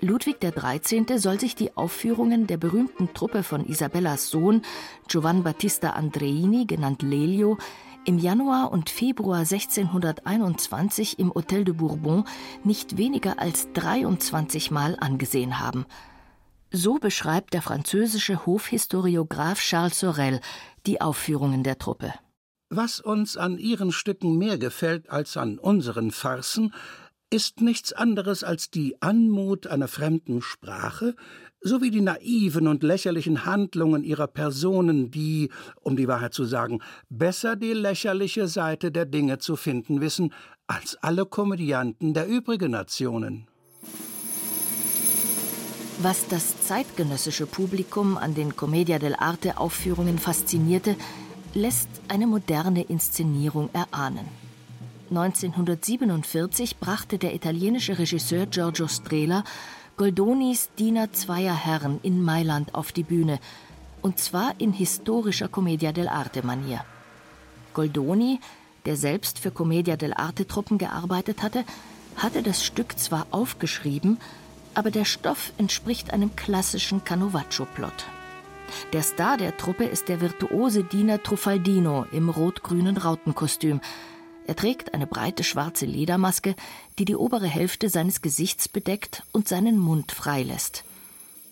Ludwig 0.00 0.38
XIII. 0.40 1.18
soll 1.18 1.40
sich 1.40 1.56
die 1.56 1.76
Aufführungen 1.76 2.46
der 2.46 2.56
berühmten 2.56 3.14
Truppe 3.14 3.42
von 3.42 3.64
Isabellas 3.66 4.30
Sohn 4.30 4.62
Giovan 5.08 5.42
Battista 5.42 5.90
Andreini, 5.90 6.66
genannt 6.66 7.02
Lelio, 7.02 7.58
im 8.04 8.18
Januar 8.18 8.70
und 8.70 8.90
Februar 8.90 9.40
1621 9.40 11.18
im 11.18 11.34
Hotel 11.34 11.64
de 11.64 11.74
Bourbon 11.74 12.24
nicht 12.62 12.96
weniger 12.96 13.40
als 13.40 13.72
23 13.72 14.70
Mal 14.70 14.96
angesehen 15.00 15.58
haben. 15.58 15.84
So 16.70 16.98
beschreibt 16.98 17.52
der 17.54 17.62
französische 17.62 18.46
Hofhistoriograph 18.46 19.60
Charles 19.60 19.98
Sorel 19.98 20.40
die 20.86 21.00
Aufführungen 21.00 21.64
der 21.64 21.78
Truppe. 21.78 22.14
Was 22.70 23.00
uns 23.00 23.38
an 23.38 23.56
ihren 23.56 23.92
Stücken 23.92 24.36
mehr 24.36 24.58
gefällt 24.58 25.08
als 25.08 25.38
an 25.38 25.58
unseren 25.58 26.10
Farcen, 26.10 26.74
ist 27.30 27.62
nichts 27.62 27.94
anderes 27.94 28.44
als 28.44 28.70
die 28.70 29.00
Anmut 29.00 29.66
einer 29.66 29.88
fremden 29.88 30.42
Sprache 30.42 31.14
sowie 31.62 31.90
die 31.90 32.02
naiven 32.02 32.68
und 32.68 32.82
lächerlichen 32.82 33.46
Handlungen 33.46 34.04
ihrer 34.04 34.26
Personen, 34.26 35.10
die, 35.10 35.50
um 35.80 35.96
die 35.96 36.08
Wahrheit 36.08 36.34
zu 36.34 36.44
sagen, 36.44 36.80
besser 37.08 37.56
die 37.56 37.72
lächerliche 37.72 38.48
Seite 38.48 38.92
der 38.92 39.06
Dinge 39.06 39.38
zu 39.38 39.56
finden 39.56 40.00
wissen 40.02 40.34
als 40.66 40.96
alle 41.00 41.24
Komödianten 41.24 42.12
der 42.12 42.28
übrigen 42.28 42.72
Nationen. 42.72 43.48
Was 46.00 46.28
das 46.28 46.60
zeitgenössische 46.62 47.46
Publikum 47.46 48.18
an 48.18 48.34
den 48.34 48.54
Commedia 48.54 48.98
dell'arte 48.98 49.56
Aufführungen 49.56 50.18
faszinierte, 50.18 50.96
lässt 51.58 51.88
eine 52.08 52.26
moderne 52.26 52.82
Inszenierung 52.82 53.68
erahnen. 53.72 54.26
1947 55.10 56.76
brachte 56.78 57.18
der 57.18 57.34
italienische 57.34 57.98
Regisseur 57.98 58.46
Giorgio 58.46 58.88
Strela 58.88 59.44
Goldonis 59.96 60.70
Diener 60.78 61.12
zweier 61.12 61.56
Herren 61.56 61.98
in 62.02 62.22
Mailand 62.22 62.74
auf 62.74 62.92
die 62.92 63.02
Bühne, 63.02 63.40
und 64.00 64.20
zwar 64.20 64.54
in 64.58 64.72
historischer 64.72 65.48
Commedia 65.48 65.90
dell'arte 65.90 66.46
Manier. 66.46 66.84
Goldoni, 67.74 68.38
der 68.86 68.96
selbst 68.96 69.40
für 69.40 69.50
Commedia 69.50 69.96
dell'arte 69.96 70.46
Truppen 70.46 70.78
gearbeitet 70.78 71.42
hatte, 71.42 71.64
hatte 72.16 72.42
das 72.44 72.64
Stück 72.64 72.96
zwar 72.98 73.26
aufgeschrieben, 73.32 74.18
aber 74.74 74.92
der 74.92 75.04
Stoff 75.04 75.52
entspricht 75.58 76.12
einem 76.12 76.36
klassischen 76.36 77.02
Canovaccio-Plot. 77.02 78.17
Der 78.92 79.02
Star 79.02 79.36
der 79.36 79.56
Truppe 79.56 79.84
ist 79.84 80.08
der 80.08 80.20
virtuose 80.20 80.84
Diener 80.84 81.22
Truffaldino 81.22 82.06
im 82.12 82.28
rot-grünen 82.28 82.96
Rautenkostüm. 82.96 83.80
Er 84.46 84.56
trägt 84.56 84.94
eine 84.94 85.06
breite 85.06 85.44
schwarze 85.44 85.84
Ledermaske, 85.84 86.54
die 86.98 87.04
die 87.04 87.16
obere 87.16 87.46
Hälfte 87.46 87.90
seines 87.90 88.22
Gesichts 88.22 88.68
bedeckt 88.68 89.22
und 89.32 89.46
seinen 89.46 89.78
Mund 89.78 90.12
freilässt. 90.12 90.84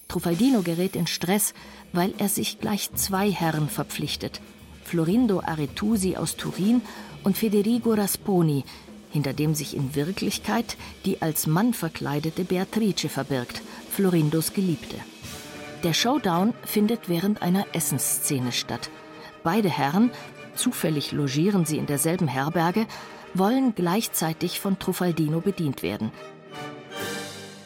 Truffaldino 0.09 0.63
gerät 0.63 0.97
in 0.97 1.07
Stress, 1.07 1.53
weil 1.93 2.15
er 2.19 2.29
sich 2.29 2.59
gleich 2.59 2.91
zwei 2.95 3.31
Herren 3.31 3.69
verpflichtet: 3.69 4.41
Florindo 4.85 5.41
Aretusi 5.41 6.17
aus 6.17 6.37
Turin 6.37 6.81
und 7.23 7.37
Federigo 7.37 7.93
Rasponi, 7.93 8.65
hinter 9.11 9.33
dem 9.33 9.55
sich 9.55 9.77
in 9.77 9.95
Wirklichkeit 9.95 10.77
die 11.05 11.23
als 11.23 11.47
Mann 11.47 11.75
verkleidete 11.75 12.45
Beatrice 12.45 13.09
verbirgt, 13.09 13.63
Florindos 13.91 14.53
Geliebte. 14.53 14.97
Der 15.87 15.93
Showdown 15.93 16.53
findet 16.65 17.09
während 17.09 17.43
einer 17.43 17.65
Essensszene 17.73 18.51
statt. 18.51 18.91
Beide 19.45 19.69
Herren, 19.69 20.11
zufällig 20.57 21.13
logieren 21.13 21.65
sie 21.65 21.79
in 21.79 21.87
derselben 21.87 22.27
Herberge, 22.27 22.89
wollen 23.35 23.73
gleichzeitig 23.73 24.59
von 24.59 24.81
Truffaldino 24.81 25.41
bedient 25.41 25.85
werden. 25.85 26.11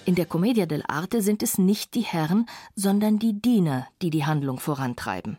In 0.05 0.17
der 0.17 0.27
Commedia 0.27 0.67
dell'arte 0.67 1.23
sind 1.23 1.43
es 1.43 1.57
nicht 1.57 1.95
die 1.95 2.03
Herren, 2.03 2.45
sondern 2.75 3.19
die 3.19 3.41
Diener, 3.41 3.87
die 4.03 4.11
die 4.11 4.27
Handlung 4.27 4.61
vorantreiben. 4.61 5.39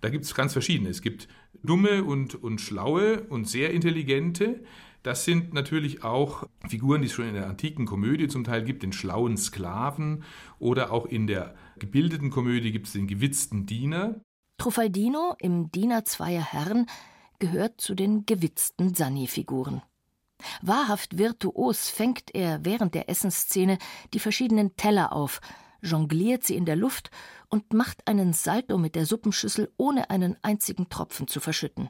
Da 0.00 0.08
gibt 0.08 0.24
es 0.24 0.34
ganz 0.34 0.54
verschiedene. 0.54 0.88
Es 0.88 1.02
gibt 1.02 1.28
dumme 1.62 2.02
und, 2.02 2.42
und 2.42 2.62
schlaue 2.62 3.24
und 3.24 3.46
sehr 3.46 3.74
intelligente. 3.74 4.64
Das 5.02 5.26
sind 5.26 5.52
natürlich 5.52 6.02
auch 6.02 6.48
Figuren, 6.66 7.02
die 7.02 7.08
es 7.08 7.12
schon 7.12 7.28
in 7.28 7.34
der 7.34 7.50
antiken 7.50 7.84
Komödie 7.84 8.28
zum 8.28 8.44
Teil 8.44 8.64
gibt, 8.64 8.82
den 8.82 8.94
schlauen 8.94 9.36
Sklaven 9.36 10.22
oder 10.58 10.92
auch 10.92 11.04
in 11.04 11.26
der 11.26 11.54
gebildeten 11.82 12.30
Komödie 12.30 12.70
gibt 12.70 12.86
es 12.86 12.92
den 12.92 13.08
gewitzten 13.08 13.66
Diener. 13.66 14.20
Truffaldino 14.56 15.34
im 15.40 15.72
Diener 15.72 16.04
zweier 16.04 16.44
Herren 16.44 16.86
gehört 17.40 17.80
zu 17.80 17.96
den 17.96 18.24
gewitzten 18.24 18.94
Sani-Figuren. 18.94 19.82
Wahrhaft 20.62 21.18
virtuos 21.18 21.90
fängt 21.90 22.32
er 22.34 22.64
während 22.64 22.94
der 22.94 23.08
Essensszene 23.08 23.78
die 24.14 24.20
verschiedenen 24.20 24.76
Teller 24.76 25.12
auf, 25.12 25.40
jongliert 25.80 26.44
sie 26.44 26.54
in 26.54 26.66
der 26.66 26.76
Luft 26.76 27.10
und 27.48 27.72
macht 27.72 28.06
einen 28.06 28.32
Salto 28.32 28.78
mit 28.78 28.94
der 28.94 29.04
Suppenschüssel, 29.04 29.72
ohne 29.76 30.08
einen 30.08 30.36
einzigen 30.42 30.88
Tropfen 30.88 31.26
zu 31.26 31.40
verschütten. 31.40 31.88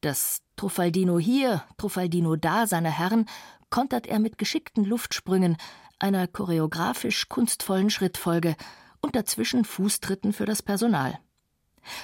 Das 0.00 0.42
Truffaldino 0.56 1.20
hier, 1.20 1.62
Truffaldino 1.78 2.34
da 2.34 2.66
seiner 2.66 2.90
Herren 2.90 3.26
kontert 3.70 4.08
er 4.08 4.18
mit 4.18 4.38
geschickten 4.38 4.84
Luftsprüngen, 4.84 5.56
einer 6.00 6.26
choreografisch 6.26 7.28
kunstvollen 7.28 7.90
Schrittfolge 7.90 8.56
und 9.00 9.16
dazwischen 9.16 9.64
Fußtritten 9.64 10.32
für 10.32 10.46
das 10.46 10.62
Personal. 10.62 11.18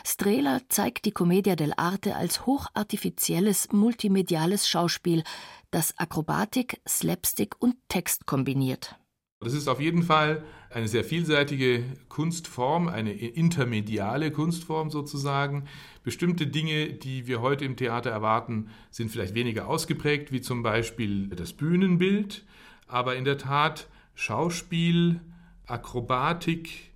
Strehler 0.04 0.62
zeigt 0.68 1.04
die 1.04 1.12
Commedia 1.12 1.54
dell'arte 1.54 2.12
als 2.12 2.46
hochartifizielles, 2.46 3.72
multimediales 3.72 4.68
Schauspiel, 4.68 5.22
das 5.70 5.98
Akrobatik, 5.98 6.80
Slapstick 6.88 7.56
und 7.58 7.76
Text 7.88 8.26
kombiniert. 8.26 8.96
Das 9.40 9.52
ist 9.52 9.68
auf 9.68 9.80
jeden 9.80 10.02
Fall 10.02 10.44
eine 10.70 10.88
sehr 10.88 11.04
vielseitige 11.04 11.84
Kunstform, 12.08 12.88
eine 12.88 13.12
intermediale 13.12 14.30
Kunstform 14.30 14.90
sozusagen. 14.90 15.64
Bestimmte 16.02 16.46
Dinge, 16.46 16.94
die 16.94 17.26
wir 17.26 17.42
heute 17.42 17.66
im 17.66 17.76
Theater 17.76 18.10
erwarten, 18.10 18.70
sind 18.90 19.10
vielleicht 19.10 19.34
weniger 19.34 19.68
ausgeprägt, 19.68 20.32
wie 20.32 20.40
zum 20.40 20.62
Beispiel 20.62 21.28
das 21.28 21.52
Bühnenbild, 21.52 22.46
aber 22.88 23.16
in 23.16 23.24
der 23.24 23.36
Tat 23.36 23.88
Schauspiel, 24.14 25.20
Akrobatik, 25.66 26.92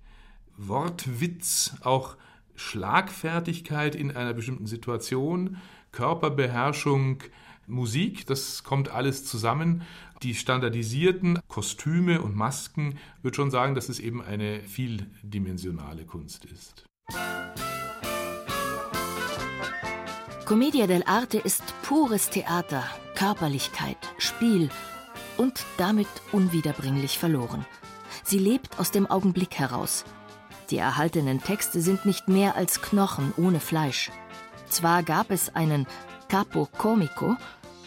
Wortwitz, 0.57 1.75
auch 1.81 2.15
Schlagfertigkeit 2.55 3.95
in 3.95 4.15
einer 4.15 4.33
bestimmten 4.33 4.67
Situation, 4.67 5.57
Körperbeherrschung, 5.91 7.23
Musik, 7.67 8.25
das 8.25 8.63
kommt 8.63 8.89
alles 8.89 9.25
zusammen. 9.25 9.83
Die 10.23 10.35
standardisierten 10.35 11.39
Kostüme 11.47 12.21
und 12.21 12.35
Masken 12.35 12.97
würde 13.21 13.35
schon 13.35 13.51
sagen, 13.51 13.75
dass 13.75 13.89
es 13.89 13.99
eben 13.99 14.21
eine 14.21 14.61
vieldimensionale 14.61 16.05
Kunst 16.05 16.45
ist. 16.45 16.85
Commedia 20.45 20.85
dell'arte 20.85 21.39
ist 21.39 21.63
pures 21.81 22.29
Theater, 22.29 22.83
Körperlichkeit, 23.15 23.97
Spiel 24.17 24.69
und 25.37 25.65
damit 25.77 26.09
unwiederbringlich 26.31 27.17
verloren. 27.17 27.65
Sie 28.23 28.39
lebt 28.39 28.79
aus 28.79 28.91
dem 28.91 29.07
Augenblick 29.07 29.59
heraus. 29.59 30.05
Die 30.69 30.77
erhaltenen 30.77 31.41
Texte 31.41 31.81
sind 31.81 32.05
nicht 32.05 32.27
mehr 32.27 32.55
als 32.55 32.81
Knochen 32.81 33.33
ohne 33.37 33.59
Fleisch. 33.59 34.11
Zwar 34.69 35.03
gab 35.03 35.31
es 35.31 35.53
einen 35.55 35.85
Capo 36.29 36.69
Comico, 36.77 37.35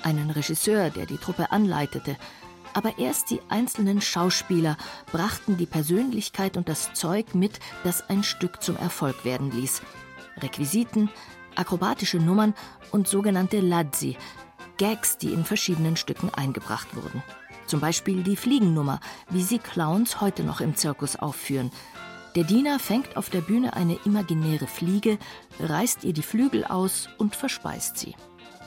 einen 0.03 0.31
Regisseur, 0.31 0.91
der 0.91 1.07
die 1.07 1.17
Truppe 1.17 1.51
anleitete, 1.51 2.17
aber 2.75 2.99
erst 2.99 3.31
die 3.31 3.41
einzelnen 3.49 4.01
Schauspieler 4.01 4.77
brachten 5.13 5.57
die 5.57 5.67
Persönlichkeit 5.67 6.57
und 6.57 6.69
das 6.69 6.93
Zeug 6.93 7.35
mit, 7.35 7.61
das 7.85 8.09
ein 8.11 8.23
Stück 8.23 8.63
zum 8.63 8.77
Erfolg 8.77 9.25
werden 9.25 9.51
ließ. 9.51 9.81
Requisiten, 10.43 11.09
akrobatische 11.55 12.19
Nummern 12.19 12.53
und 12.91 13.07
sogenannte 13.09 13.61
Lazzi, 13.61 14.17
Gags, 14.77 15.17
die 15.19 15.33
in 15.33 15.45
verschiedenen 15.45 15.97
Stücken 15.97 16.35
eingebracht 16.35 16.97
wurden. 16.97 17.23
Zum 17.75 17.81
Beispiel 17.81 18.23
die 18.23 18.37
Fliegennummer, 18.37 19.01
wie 19.31 19.43
sie 19.43 19.59
Clowns 19.59 20.21
heute 20.21 20.45
noch 20.45 20.61
im 20.61 20.77
Zirkus 20.77 21.17
aufführen. 21.17 21.73
Der 22.37 22.45
Diener 22.45 22.79
fängt 22.79 23.17
auf 23.17 23.31
der 23.31 23.41
Bühne 23.41 23.75
eine 23.75 23.99
imaginäre 24.05 24.69
Fliege, 24.69 25.19
reißt 25.59 26.05
ihr 26.05 26.13
die 26.13 26.23
Flügel 26.23 26.65
aus 26.65 27.09
und 27.19 27.35
verspeist 27.35 27.99
sie. 27.99 28.15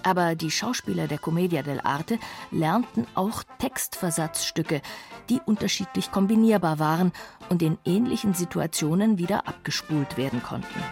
Aber 0.03 0.35
die 0.35 0.51
Schauspieler 0.51 1.07
der 1.07 1.19
Commedia 1.19 1.61
dell'arte 1.61 2.19
lernten 2.51 3.07
auch 3.15 3.43
Textversatzstücke, 3.59 4.81
die 5.29 5.39
unterschiedlich 5.39 6.11
kombinierbar 6.11 6.77
waren 6.77 7.13
und 7.47 7.61
in 7.61 7.77
ähnlichen 7.85 8.33
Situationen 8.33 9.17
wieder 9.17 9.47
abgespult 9.47 10.17
werden 10.17 10.43
konnten. 10.43 10.83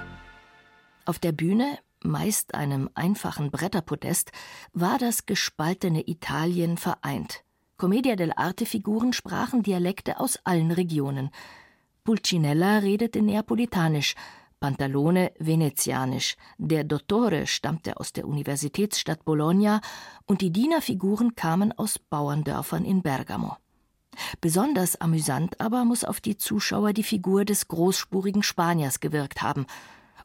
Auf 1.03 1.19
der 1.19 1.33
Bühne, 1.33 1.79
meist 2.01 2.55
einem 2.55 2.89
einfachen 2.93 3.51
Bretterpodest, 3.51 4.31
war 4.71 4.99
das 4.99 5.25
gespaltene 5.25 6.07
Italien 6.07 6.77
vereint. 6.77 7.44
Commedia 7.77 8.15
dell'arte-Figuren 8.15 9.11
sprachen 9.11 9.61
Dialekte 9.61 10.19
aus 10.21 10.39
allen 10.45 10.71
Regionen. 10.71 11.29
Pulcinella 12.05 12.77
redete 12.77 13.21
Neapolitanisch, 13.21 14.15
Pantalone 14.61 15.33
venezianisch, 15.39 16.37
der 16.57 16.85
Dottore 16.85 17.47
stammte 17.47 17.97
aus 17.99 18.13
der 18.13 18.27
Universitätsstadt 18.27 19.25
Bologna 19.25 19.81
und 20.25 20.39
die 20.39 20.51
Dienerfiguren 20.51 21.35
kamen 21.35 21.73
aus 21.73 21.99
Bauerndörfern 21.99 22.85
in 22.85 23.01
Bergamo. 23.01 23.57
Besonders 24.39 24.95
amüsant 25.01 25.59
aber 25.59 25.83
muss 25.83 26.05
auf 26.05 26.21
die 26.21 26.37
Zuschauer 26.37 26.93
die 26.93 27.03
Figur 27.03 27.43
des 27.43 27.67
großspurigen 27.67 28.43
Spaniers 28.43 29.01
gewirkt 29.01 29.41
haben, 29.41 29.65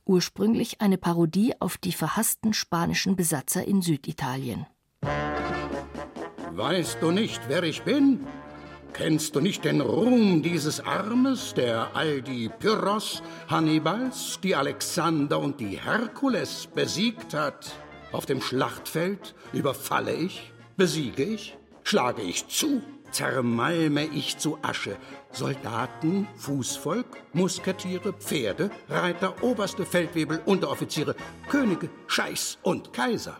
ursprünglich 0.04 0.80
eine 0.80 0.98
Parodie 0.98 1.54
auf 1.60 1.78
die 1.78 1.92
verhassten 1.92 2.54
spanischen 2.54 3.16
Besatzer 3.16 3.66
in 3.66 3.82
Süditalien. 3.82 4.66
Weißt 6.52 6.98
du 7.00 7.12
nicht, 7.12 7.40
wer 7.48 7.62
ich 7.62 7.82
bin? 7.82 8.26
Kennst 8.92 9.36
du 9.36 9.40
nicht 9.40 9.64
den 9.64 9.80
Ruhm 9.80 10.42
dieses 10.42 10.80
Armes, 10.80 11.54
der 11.54 11.94
all 11.94 12.22
die 12.22 12.48
Pyrrhos, 12.48 13.22
Hannibals, 13.48 14.40
die 14.42 14.56
Alexander 14.56 15.38
und 15.38 15.60
die 15.60 15.80
Herkules 15.80 16.68
besiegt 16.74 17.34
hat? 17.34 17.72
Auf 18.10 18.26
dem 18.26 18.42
Schlachtfeld 18.42 19.34
überfalle 19.52 20.12
ich, 20.12 20.52
besiege 20.76 21.22
ich, 21.22 21.56
schlage 21.84 22.22
ich 22.22 22.48
zu, 22.48 22.82
zermalme 23.12 24.06
ich 24.06 24.38
zu 24.38 24.58
Asche. 24.62 24.96
Soldaten, 25.30 26.26
Fußvolk, 26.34 27.06
Musketiere, 27.32 28.12
Pferde, 28.12 28.72
Reiter, 28.88 29.40
oberste 29.42 29.86
Feldwebel, 29.86 30.40
Unteroffiziere, 30.46 31.14
Könige, 31.48 31.88
Scheiß 32.08 32.58
und 32.62 32.92
Kaiser. 32.92 33.36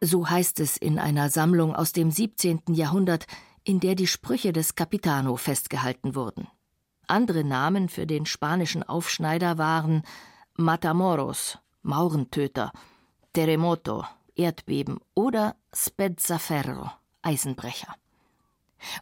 So 0.00 0.30
heißt 0.30 0.60
es 0.60 0.76
in 0.76 0.98
einer 0.98 1.28
Sammlung 1.28 1.74
aus 1.74 1.92
dem 1.92 2.10
17. 2.10 2.62
Jahrhundert, 2.68 3.26
in 3.64 3.80
der 3.80 3.96
die 3.96 4.06
Sprüche 4.06 4.52
des 4.52 4.76
Capitano 4.76 5.36
festgehalten 5.36 6.14
wurden. 6.14 6.46
Andere 7.08 7.42
Namen 7.42 7.88
für 7.88 8.06
den 8.06 8.24
spanischen 8.24 8.82
Aufschneider 8.82 9.58
waren 9.58 10.02
Matamoros, 10.54 11.58
Maurentöter, 11.82 12.72
Terremoto, 13.32 14.04
Erdbeben 14.36 15.00
oder 15.14 15.56
Spezzaferro, 15.72 16.90
Eisenbrecher. 17.22 17.94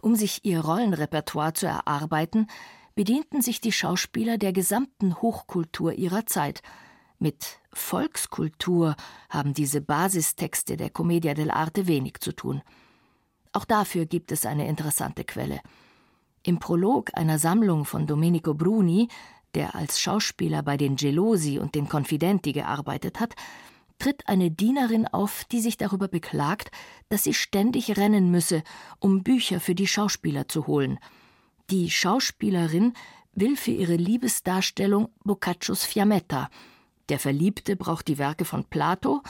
Um 0.00 0.14
sich 0.14 0.44
ihr 0.44 0.60
Rollenrepertoire 0.60 1.52
zu 1.52 1.66
erarbeiten, 1.66 2.46
bedienten 2.94 3.42
sich 3.42 3.60
die 3.60 3.72
Schauspieler 3.72 4.38
der 4.38 4.54
gesamten 4.54 5.20
Hochkultur 5.20 5.92
ihrer 5.92 6.24
Zeit– 6.24 6.62
mit 7.18 7.58
Volkskultur 7.73 8.96
haben 9.28 9.54
diese 9.54 9.80
Basistexte 9.80 10.76
der 10.76 10.90
Commedia 10.90 11.32
dell'arte 11.32 11.87
wenig 11.87 12.20
zu 12.20 12.32
tun. 12.32 12.62
Auch 13.52 13.64
dafür 13.64 14.06
gibt 14.06 14.32
es 14.32 14.46
eine 14.46 14.68
interessante 14.68 15.25
Quelle. 15.25 15.61
Im 16.42 16.58
Prolog 16.58 17.11
einer 17.14 17.38
Sammlung 17.38 17.85
von 17.85 18.06
Domenico 18.06 18.54
Bruni, 18.54 19.08
der 19.54 19.75
als 19.75 20.00
Schauspieler 20.00 20.62
bei 20.62 20.76
den 20.76 20.96
Gelosi 20.96 21.58
und 21.58 21.75
den 21.75 21.88
Confidenti 21.88 22.52
gearbeitet 22.52 23.18
hat, 23.18 23.35
tritt 23.99 24.28
eine 24.28 24.50
Dienerin 24.50 25.06
auf, 25.06 25.44
die 25.44 25.61
sich 25.61 25.76
darüber 25.76 26.08
beklagt, 26.08 26.70
dass 27.08 27.25
sie 27.25 27.35
ständig 27.35 27.96
rennen 27.96 28.30
müsse, 28.30 28.62
um 29.00 29.23
Bücher 29.23 29.58
für 29.61 29.75
die 29.75 29.87
Schauspieler 29.87 30.49
zu 30.49 30.66
holen. 30.66 30.99
Die 31.70 31.90
Schauspielerin 31.90 32.92
will 33.32 33.56
für 33.56 33.70
ihre 33.70 33.96
Liebesdarstellung 33.96 35.08
Boccaccios 35.25 35.85
Fiammetta, 35.85 36.49
der 37.08 37.18
Verliebte 37.18 37.76
braucht 37.76 38.08
die 38.08 38.18
Werke 38.18 38.44
von 38.44 38.64
Plato 38.64 39.22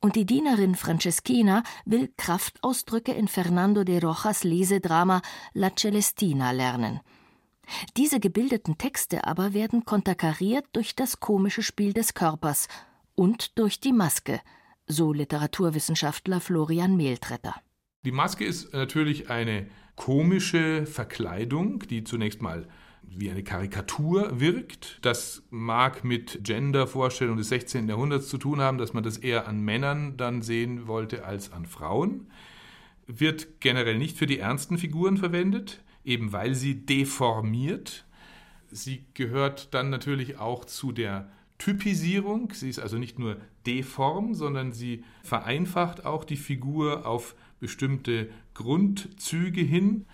und 0.00 0.16
die 0.16 0.26
Dienerin 0.26 0.74
Franceschina 0.74 1.62
will 1.86 2.12
Kraftausdrücke 2.16 3.12
in 3.12 3.28
Fernando 3.28 3.84
de 3.84 4.00
Rojas 4.00 4.44
Lesedrama 4.44 5.22
La 5.54 5.70
Celestina 5.74 6.50
lernen. 6.50 7.00
Diese 7.96 8.20
gebildeten 8.20 8.76
Texte 8.76 9.26
aber 9.26 9.54
werden 9.54 9.84
konterkariert 9.86 10.66
durch 10.72 10.94
das 10.94 11.20
komische 11.20 11.62
Spiel 11.62 11.94
des 11.94 12.12
Körpers 12.12 12.68
und 13.14 13.58
durch 13.58 13.80
die 13.80 13.92
Maske, 13.92 14.40
so 14.86 15.12
Literaturwissenschaftler 15.12 16.40
Florian 16.40 16.96
Mehltretter. 16.96 17.54
Die 18.04 18.12
Maske 18.12 18.44
ist 18.44 18.74
natürlich 18.74 19.30
eine 19.30 19.66
komische 19.96 20.84
Verkleidung, 20.84 21.78
die 21.88 22.04
zunächst 22.04 22.42
mal 22.42 22.68
wie 23.10 23.30
eine 23.30 23.42
Karikatur 23.42 24.40
wirkt. 24.40 24.98
Das 25.02 25.42
mag 25.50 26.04
mit 26.04 26.40
Gender-Vorstellungen 26.42 27.38
des 27.38 27.48
16. 27.48 27.88
Jahrhunderts 27.88 28.28
zu 28.28 28.38
tun 28.38 28.60
haben, 28.60 28.78
dass 28.78 28.92
man 28.92 29.04
das 29.04 29.18
eher 29.18 29.48
an 29.48 29.60
Männern 29.60 30.16
dann 30.16 30.42
sehen 30.42 30.86
wollte 30.86 31.24
als 31.24 31.52
an 31.52 31.66
Frauen. 31.66 32.28
Wird 33.06 33.60
generell 33.60 33.98
nicht 33.98 34.16
für 34.16 34.26
die 34.26 34.38
ernsten 34.38 34.78
Figuren 34.78 35.16
verwendet, 35.16 35.82
eben 36.04 36.32
weil 36.32 36.54
sie 36.54 36.86
deformiert. 36.86 38.04
Sie 38.70 39.04
gehört 39.14 39.74
dann 39.74 39.90
natürlich 39.90 40.38
auch 40.38 40.64
zu 40.64 40.92
der 40.92 41.30
Typisierung. 41.58 42.52
Sie 42.52 42.68
ist 42.68 42.78
also 42.78 42.98
nicht 42.98 43.18
nur 43.18 43.36
deform, 43.66 44.34
sondern 44.34 44.72
sie 44.72 45.04
vereinfacht 45.22 46.04
auch 46.04 46.24
die 46.24 46.36
Figur 46.36 47.06
auf 47.06 47.34
bestimmte 47.60 48.28
Grundzüge 48.52 49.62
hin. 49.62 50.06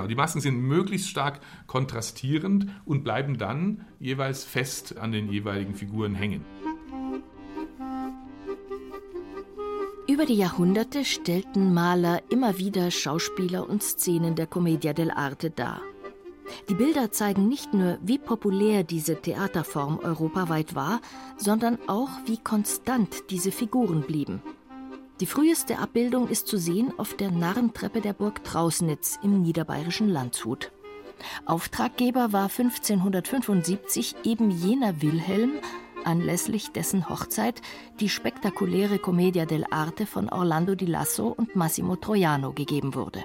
Aber 0.00 0.08
die 0.08 0.14
Masken 0.14 0.40
sind 0.40 0.58
möglichst 0.58 1.10
stark 1.10 1.40
kontrastierend 1.66 2.66
und 2.86 3.04
bleiben 3.04 3.36
dann 3.36 3.84
jeweils 3.98 4.44
fest 4.44 4.96
an 4.96 5.12
den 5.12 5.30
jeweiligen 5.30 5.74
Figuren 5.74 6.14
hängen. 6.14 6.42
Über 10.08 10.24
die 10.24 10.36
Jahrhunderte 10.36 11.04
stellten 11.04 11.74
Maler 11.74 12.22
immer 12.30 12.56
wieder 12.56 12.90
Schauspieler 12.90 13.68
und 13.68 13.82
Szenen 13.82 14.36
der 14.36 14.46
Commedia 14.46 14.92
dell'arte 14.92 15.50
dar. 15.50 15.82
Die 16.70 16.74
Bilder 16.74 17.12
zeigen 17.12 17.46
nicht 17.46 17.74
nur, 17.74 17.98
wie 18.02 18.18
populär 18.18 18.84
diese 18.84 19.20
Theaterform 19.20 19.98
europaweit 19.98 20.74
war, 20.74 21.02
sondern 21.36 21.78
auch, 21.88 22.08
wie 22.24 22.38
konstant 22.38 23.30
diese 23.30 23.52
Figuren 23.52 24.00
blieben. 24.00 24.40
Die 25.20 25.26
früheste 25.26 25.78
Abbildung 25.78 26.28
ist 26.28 26.48
zu 26.48 26.56
sehen 26.56 26.94
auf 26.96 27.14
der 27.14 27.30
Narrentreppe 27.30 28.00
der 28.00 28.14
Burg 28.14 28.42
Trausnitz 28.42 29.18
im 29.22 29.42
niederbayerischen 29.42 30.08
Landshut. 30.08 30.72
Auftraggeber 31.44 32.32
war 32.32 32.48
1575 32.48 34.16
eben 34.24 34.50
jener 34.50 35.02
Wilhelm, 35.02 35.52
anlässlich 36.04 36.70
dessen 36.70 37.10
Hochzeit 37.10 37.60
die 38.00 38.08
spektakuläre 38.08 38.98
Commedia 38.98 39.44
dell'arte 39.44 40.06
von 40.06 40.30
Orlando 40.30 40.74
di 40.74 40.86
Lasso 40.86 41.28
und 41.28 41.54
Massimo 41.54 41.96
Troiano 41.96 42.52
gegeben 42.52 42.94
wurde. 42.94 43.22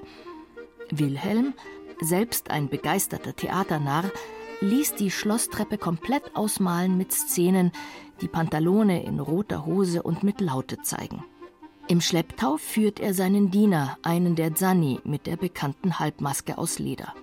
Wilhelm, 0.91 1.53
selbst 2.01 2.51
ein 2.51 2.67
begeisterter 2.67 3.33
Theaternarr, 3.33 4.11
ließ 4.59 4.95
die 4.95 5.11
Schlosstreppe 5.11 5.77
komplett 5.77 6.35
ausmalen 6.35 6.97
mit 6.97 7.13
Szenen, 7.13 7.71
die 8.19 8.27
Pantalone 8.27 9.05
in 9.05 9.21
roter 9.21 9.65
Hose 9.65 10.03
und 10.03 10.23
mit 10.23 10.41
Laute 10.41 10.81
zeigen. 10.81 11.23
Im 11.87 12.01
Schlepptau 12.01 12.57
führt 12.57 12.99
er 12.99 13.13
seinen 13.13 13.51
Diener, 13.51 13.99
einen 14.01 14.35
der 14.35 14.55
Zanni, 14.55 14.99
mit 15.03 15.27
der 15.27 15.37
bekannten 15.37 15.99
Halbmaske 15.99 16.57
aus 16.57 16.79
Leder. 16.79 17.13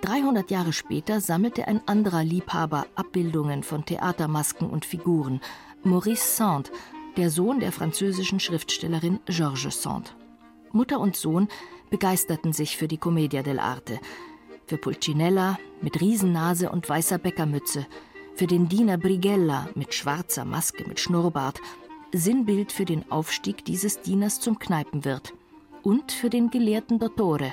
300 0.00 0.50
Jahre 0.50 0.72
später 0.72 1.20
sammelte 1.20 1.68
ein 1.68 1.80
anderer 1.86 2.24
Liebhaber 2.24 2.86
Abbildungen 2.96 3.62
von 3.62 3.84
Theatermasken 3.84 4.68
und 4.68 4.84
Figuren, 4.84 5.40
Maurice 5.84 6.36
Sand, 6.36 6.72
der 7.16 7.30
Sohn 7.30 7.60
der 7.60 7.70
französischen 7.70 8.40
Schriftstellerin 8.40 9.20
Georges 9.26 9.80
Sand. 9.80 10.16
Mutter 10.72 10.98
und 10.98 11.14
Sohn 11.14 11.46
begeisterten 11.88 12.52
sich 12.52 12.76
für 12.76 12.88
die 12.88 12.98
Commedia 12.98 13.42
dell'arte, 13.42 14.00
für 14.66 14.76
Pulcinella 14.76 15.56
mit 15.80 16.00
Riesennase 16.00 16.68
und 16.68 16.88
weißer 16.88 17.18
Bäckermütze, 17.18 17.86
für 18.34 18.46
den 18.48 18.68
Diener 18.68 18.98
Brigella 18.98 19.68
mit 19.74 19.94
schwarzer 19.94 20.44
Maske 20.44 20.84
mit 20.88 20.98
Schnurrbart 20.98 21.60
Sinnbild 22.14 22.72
für 22.72 22.84
den 22.84 23.10
Aufstieg 23.10 23.64
dieses 23.64 24.02
Dieners 24.02 24.38
zum 24.38 24.58
Kneipenwirt 24.58 25.32
und 25.82 26.12
für 26.12 26.28
den 26.28 26.50
gelehrten 26.50 26.98
Dottore, 26.98 27.52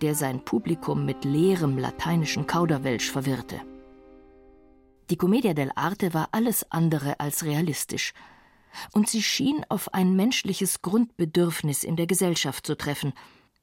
der 0.00 0.14
sein 0.14 0.44
Publikum 0.44 1.04
mit 1.04 1.24
leerem 1.24 1.76
lateinischen 1.76 2.46
Kauderwelsch 2.46 3.10
verwirrte. 3.10 3.60
Die 5.10 5.16
Commedia 5.16 5.52
dell'arte 5.52 6.14
war 6.14 6.28
alles 6.32 6.70
andere 6.70 7.18
als 7.18 7.44
realistisch, 7.44 8.12
und 8.92 9.08
sie 9.08 9.22
schien 9.22 9.64
auf 9.68 9.92
ein 9.94 10.14
menschliches 10.14 10.82
Grundbedürfnis 10.82 11.82
in 11.82 11.96
der 11.96 12.06
Gesellschaft 12.06 12.66
zu 12.66 12.76
treffen, 12.76 13.12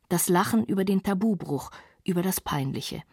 das 0.09 0.27
Lachen 0.27 0.65
über 0.65 0.83
den 0.83 1.03
Tabubruch, 1.03 1.69
über 2.03 2.21
das 2.21 2.41
Peinliche. 2.41 3.03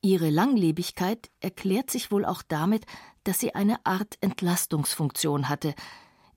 Ihre 0.00 0.30
Langlebigkeit 0.30 1.30
erklärt 1.40 1.90
sich 1.90 2.10
wohl 2.10 2.24
auch 2.24 2.42
damit, 2.42 2.86
dass 3.24 3.40
sie 3.40 3.54
eine 3.54 3.84
Art 3.84 4.16
Entlastungsfunktion 4.20 5.48
hatte, 5.48 5.74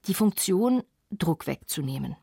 die 0.07 0.13
Funktion, 0.13 0.83
Druck 1.11 1.47
wegzunehmen. 1.47 2.15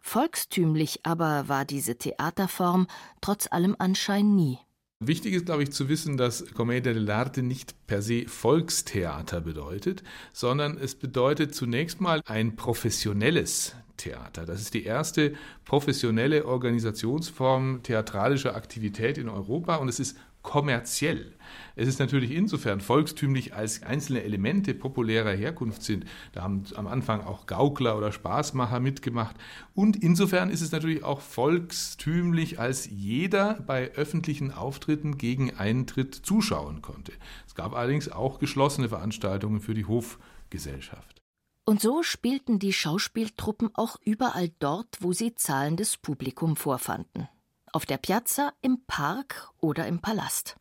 Volkstümlich 0.00 1.00
aber 1.04 1.48
war 1.48 1.64
diese 1.64 1.96
Theaterform 1.96 2.86
trotz 3.20 3.48
allem 3.50 3.74
Anschein 3.78 4.34
nie. 4.34 4.58
Wichtig 5.00 5.34
ist, 5.34 5.46
glaube 5.46 5.62
ich, 5.62 5.72
zu 5.72 5.88
wissen, 5.88 6.16
dass 6.16 6.46
Commedia 6.54 6.92
dell'arte 6.92 7.42
nicht 7.42 7.74
per 7.86 8.00
se 8.00 8.26
Volkstheater 8.26 9.40
bedeutet, 9.40 10.02
sondern 10.32 10.78
es 10.78 10.94
bedeutet 10.94 11.54
zunächst 11.54 12.00
mal 12.00 12.22
ein 12.26 12.56
professionelles 12.56 13.74
Theater. 13.96 14.44
Das 14.46 14.60
ist 14.60 14.74
die 14.74 14.84
erste 14.84 15.34
professionelle 15.64 16.46
Organisationsform 16.46 17.82
theatralischer 17.82 18.56
Aktivität 18.56 19.18
in 19.18 19.28
Europa 19.28 19.76
und 19.76 19.88
es 19.88 20.00
ist 20.00 20.16
kommerziell. 20.44 21.32
Es 21.74 21.88
ist 21.88 21.98
natürlich 21.98 22.30
insofern 22.30 22.80
volkstümlich, 22.80 23.54
als 23.54 23.82
einzelne 23.82 24.22
Elemente 24.22 24.74
populärer 24.74 25.32
Herkunft 25.32 25.82
sind. 25.82 26.04
Da 26.32 26.42
haben 26.42 26.62
am 26.76 26.86
Anfang 26.86 27.22
auch 27.22 27.46
Gaukler 27.46 27.98
oder 27.98 28.12
Spaßmacher 28.12 28.78
mitgemacht. 28.78 29.34
Und 29.74 29.96
insofern 29.96 30.50
ist 30.50 30.60
es 30.60 30.70
natürlich 30.70 31.02
auch 31.02 31.20
volkstümlich, 31.20 32.60
als 32.60 32.88
jeder 32.88 33.54
bei 33.66 33.90
öffentlichen 33.94 34.52
Auftritten 34.52 35.18
gegen 35.18 35.56
Eintritt 35.56 36.14
zuschauen 36.14 36.82
konnte. 36.82 37.12
Es 37.48 37.56
gab 37.56 37.74
allerdings 37.74 38.12
auch 38.12 38.38
geschlossene 38.38 38.88
Veranstaltungen 38.88 39.60
für 39.60 39.74
die 39.74 39.86
Hofgesellschaft. 39.86 41.22
Und 41.66 41.80
so 41.80 42.02
spielten 42.02 42.58
die 42.58 42.74
Schauspieltruppen 42.74 43.70
auch 43.72 43.96
überall 44.04 44.50
dort, 44.58 44.98
wo 45.00 45.14
sie 45.14 45.34
zahlendes 45.34 45.96
Publikum 45.96 46.56
vorfanden 46.56 47.28
Auf 47.74 47.86
der 47.86 47.98
Piazza, 47.98 48.52
im 48.62 48.84
Park 48.86 49.50
oder 49.60 49.88
im 49.88 49.98
Palast. 49.98 50.54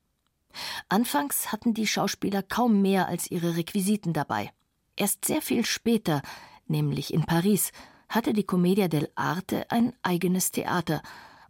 Anfangs 0.89 1.51
hatten 1.51 1.75
die 1.75 1.85
Schauspieler 1.85 2.41
kaum 2.41 2.81
mehr 2.81 3.07
als 3.07 3.29
ihre 3.29 3.55
Requisiten 3.55 4.13
dabei. 4.13 4.51
Erst 4.95 5.25
sehr 5.25 5.43
viel 5.43 5.63
später, 5.63 6.23
nämlich 6.65 7.13
in 7.13 7.23
Paris, 7.23 7.71
hatte 8.09 8.33
die 8.33 8.45
Commedia 8.45 8.87
dell'arte 8.87 9.69
ein 9.69 9.93
eigenes 10.01 10.49
Theater 10.49 11.03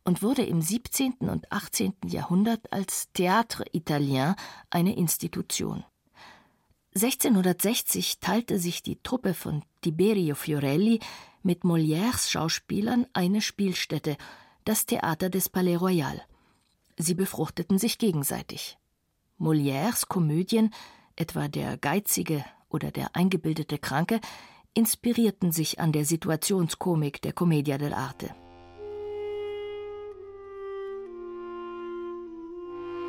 und 0.03 0.21
wurde 0.21 0.43
im 0.43 0.61
17. 0.61 1.29
und 1.29 1.49
18. 1.49 1.93
Jahrhundert 2.07 2.73
als 2.73 3.07
Théâtre 3.15 3.63
Italien 3.71 4.35
eine 4.69 4.97
Institution. 4.97 5.85
1660 6.93 8.19
teilte 8.19 8.59
sich 8.59 8.83
die 8.83 9.01
Truppe 9.01 9.33
von 9.33 9.63
Tiberio 9.79 10.35
Fiorelli 10.35 10.99
mit 11.41 11.63
Molières 11.63 12.29
Schauspielern 12.29 13.07
eine 13.13 13.39
Spielstätte, 13.39 14.17
das 14.65 14.85
Theater 14.85 15.29
des 15.29 15.49
Palais 15.49 15.77
Royal. 15.77 16.21
Sie 16.97 17.13
befruchteten 17.13 17.77
sich 17.77 17.97
gegenseitig. 17.97 18.77
Molières 19.39 20.07
Komödien, 20.07 20.73
etwa 21.15 21.47
Der 21.47 21.77
Geizige 21.77 22.45
oder 22.69 22.91
Der 22.91 23.15
eingebildete 23.15 23.77
Kranke, 23.77 24.19
inspirierten 24.73 25.51
sich 25.51 25.79
an 25.79 25.91
der 25.91 26.05
Situationskomik 26.05 27.21
der 27.21 27.33
Commedia 27.33 27.77
dell'arte. 27.77 28.29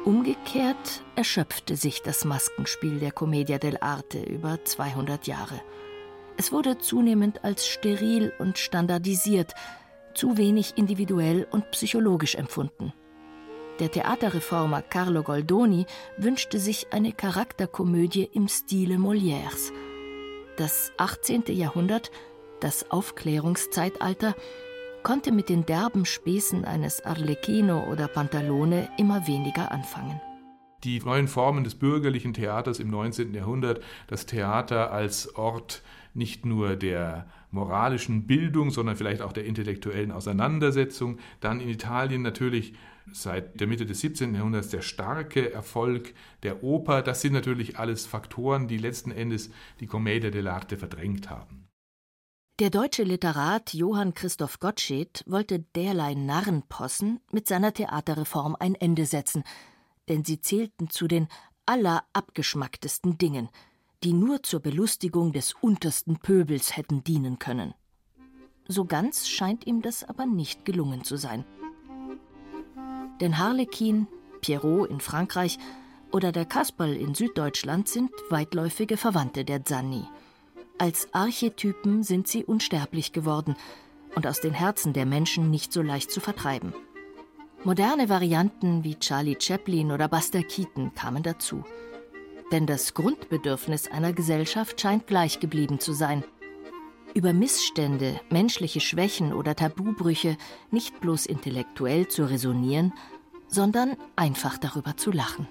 Umgekehrt 0.05 1.03
erschöpfte 1.17 1.77
sich 1.77 2.03
das 2.03 2.27
Maskenspiel 2.27 3.01
der 3.01 3.11
Commedia 3.11 3.57
dell'arte 3.57 4.23
über 4.23 4.63
200 4.63 5.27
Jahre. 5.27 5.63
Es 6.37 6.53
wurde 6.53 6.77
zunehmend 6.77 7.43
als 7.43 7.67
steril 7.67 8.33
und 8.39 8.59
standardisiert, 8.59 9.55
zu 10.15 10.37
wenig 10.37 10.75
individuell 10.77 11.47
und 11.51 11.71
psychologisch 11.71 12.35
empfunden. 12.35 12.93
Der 13.81 13.91
Theaterreformer 13.91 14.83
Carlo 14.83 15.25
Goldoni 15.25 15.87
wünschte 16.17 16.61
sich 16.61 16.93
eine 16.93 17.13
Charakterkomödie 17.13 18.29
im 18.33 18.47
Stile 18.47 18.97
Molières. 18.97 19.73
Das 20.57 20.93
18. 20.97 21.45
Jahrhundert, 21.49 22.13
das 22.61 22.91
Aufklärungszeitalter, 22.93 24.37
konnte 25.03 25.33
mit 25.33 25.49
den 25.49 25.67
derben 25.67 26.05
Späßen 26.05 26.65
eines 26.65 27.05
Arlecchino 27.05 27.91
oder 27.91 28.07
Pantalone 28.07 28.89
immer 28.97 29.27
weniger 29.27 29.73
anfangen. 29.73 30.21
Die 30.85 31.01
neuen 31.01 31.29
Formen 31.29 31.65
des 31.65 31.75
bürgerlichen 31.75 32.35
Theaters 32.35 32.79
im 32.79 32.91
19. 32.91 33.35
Jahrhundert, 33.35 33.83
das 34.07 34.27
Theater 34.27 34.93
als 34.93 35.35
Ort 35.35 35.83
nicht 36.15 36.47
nur 36.47 36.77
der 36.77 37.27
moralischen 37.51 38.27
Bildung, 38.27 38.71
sondern 38.71 38.97
vielleicht 38.97 39.23
auch 39.23 39.33
der 39.33 39.45
intellektuellen 39.45 40.13
Auseinandersetzung. 40.13 41.19
Dann 41.41 41.61
in 41.61 41.69
Italien 41.69 42.23
natürlich 42.23 42.75
seit 43.13 43.61
der 43.61 43.67
Mitte 43.67 43.87
des 43.87 44.01
17. 44.01 44.35
Jahrhunderts 44.35 44.69
der 44.69 44.83
starke 44.83 45.53
Erfolg 45.53 46.15
der 46.43 46.63
Oper. 46.63 47.03
Das 47.03 47.21
sind 47.21 47.33
natürlich 47.33 47.79
alles 47.79 48.07
Faktoren, 48.07 48.69
die 48.69 48.79
letzten 48.79 49.11
Endes 49.11 49.51
die 49.81 49.87
Commedia 49.87 50.31
dell'arte 50.31 50.77
verdrängt 50.77 51.31
haben. 51.31 51.69
Der 52.61 52.71
deutsche 52.71 53.03
Literat 53.03 53.75
Johann 53.75 54.15
Christoph 54.15 54.61
Gottsched 54.61 55.25
wollte 55.27 55.65
derlei 55.75 56.15
Narrenpossen 56.15 57.21
mit 57.33 57.49
seiner 57.49 57.73
Theaterreform 57.73 58.57
ein 58.59 58.77
Ende 58.77 59.07
setzen, 59.07 59.43
denn 60.09 60.25
sie 60.25 60.41
zählten 60.41 60.89
zu 60.89 61.09
den 61.09 61.27
allerabgeschmacktesten 61.67 63.19
Dingen, 63.19 63.49
die 64.05 64.13
nur 64.13 64.43
zur 64.43 64.61
Belustigung 64.61 65.33
des 65.33 65.55
untersten 65.61 66.19
Pöbels 66.19 66.77
hätten 66.77 67.03
dienen 67.05 67.39
können. 67.39 67.75
So 68.69 68.85
ganz 68.85 69.29
scheint 69.29 69.67
ihm 69.67 69.83
das 69.83 70.05
aber 70.05 70.27
nicht 70.27 70.65
gelungen 70.65 71.05
zu 71.05 71.17
sein. 71.17 71.45
Denn 73.21 73.39
Harlekin, 73.39 74.07
Pierrot 74.41 74.91
in 74.91 75.01
Frankreich 75.01 75.59
oder 76.13 76.33
der 76.33 76.45
Kasperl 76.45 76.95
in 76.95 77.15
Süddeutschland 77.15 77.89
sind 77.89 78.11
weitläufige 78.31 78.97
Verwandte 78.97 79.45
der 79.45 79.65
Zanni. 79.65 80.05
Als 80.79 81.09
Archetypen 81.15 82.03
sind 82.03 82.29
sie 82.29 82.45
unsterblich 82.45 83.13
geworden 83.13 83.57
und 84.15 84.27
aus 84.27 84.41
den 84.41 84.53
Herzen 84.53 84.93
der 84.93 85.07
Menschen 85.07 85.51
nicht 85.51 85.73
so 85.73 85.83
leicht 85.83 86.11
zu 86.11 86.21
vertreiben. 86.21 86.75
Moderne 87.65 88.09
Varianten 88.09 88.85
wie 88.85 88.97
Charlie 88.97 89.39
Chaplin 89.41 89.93
oder 89.93 90.09
Buster 90.09 90.43
Keaton 90.43 90.95
kamen 90.95 91.23
dazu. 91.23 91.65
Denn 92.53 92.67
das 92.67 92.95
Grundbedürfnis 92.95 93.89
einer 93.91 94.13
Gesellschaft 94.13 94.81
scheint 94.81 95.07
gleich 95.07 95.41
geblieben 95.41 95.81
zu 95.81 95.93
sein. 95.93 96.25
Über 97.15 97.33
Missstände, 97.33 98.21
menschliche 98.31 98.81
Schwächen 98.81 99.33
oder 99.33 99.55
Tabubrüche 99.55 100.37
nicht 100.71 101.01
bloß 101.01 101.27
intellektuell 101.27 102.09
zu 102.09 102.25
resonieren, 102.25 102.93
sondern 103.49 103.97
einfach 104.17 104.59
darüber 104.59 104.97
zu 104.97 105.13
lachen. 105.13 105.47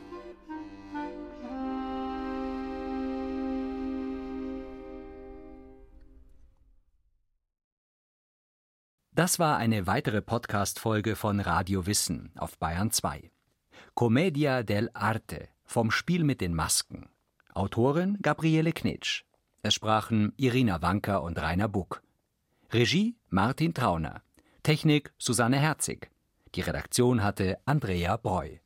Das 9.16 9.38
war 9.38 9.58
eine 9.58 9.86
weitere 9.86 10.24
Podcast-Folge 10.24 11.16
von 11.16 11.40
Radio 11.40 11.86
Wissen 11.86 12.32
auf 12.36 12.58
Bayern 12.58 12.90
2. 12.90 13.32
Commedia 13.94 14.62
dell'arte 14.62 15.53
vom 15.66 15.92
Spiel 15.92 16.24
mit 16.24 16.42
den 16.42 16.54
Masken. 16.54 17.10
Autorin 17.54 18.18
Gabriele 18.22 18.72
Knitsch. 18.72 19.24
Es 19.62 19.74
sprachen 19.74 20.34
Irina 20.38 20.82
Wanker 20.82 21.24
und 21.24 21.40
Rainer 21.40 21.68
Buck. 21.68 22.02
Regie 22.72 23.16
Martin 23.30 23.74
Trauner. 23.74 24.24
Technik 24.64 25.14
Susanne 25.18 25.60
Herzig. 25.60 26.10
Die 26.56 26.62
Redaktion 26.62 27.24
hatte 27.24 27.60
Andrea 27.66 28.18
Breu. 28.18 28.58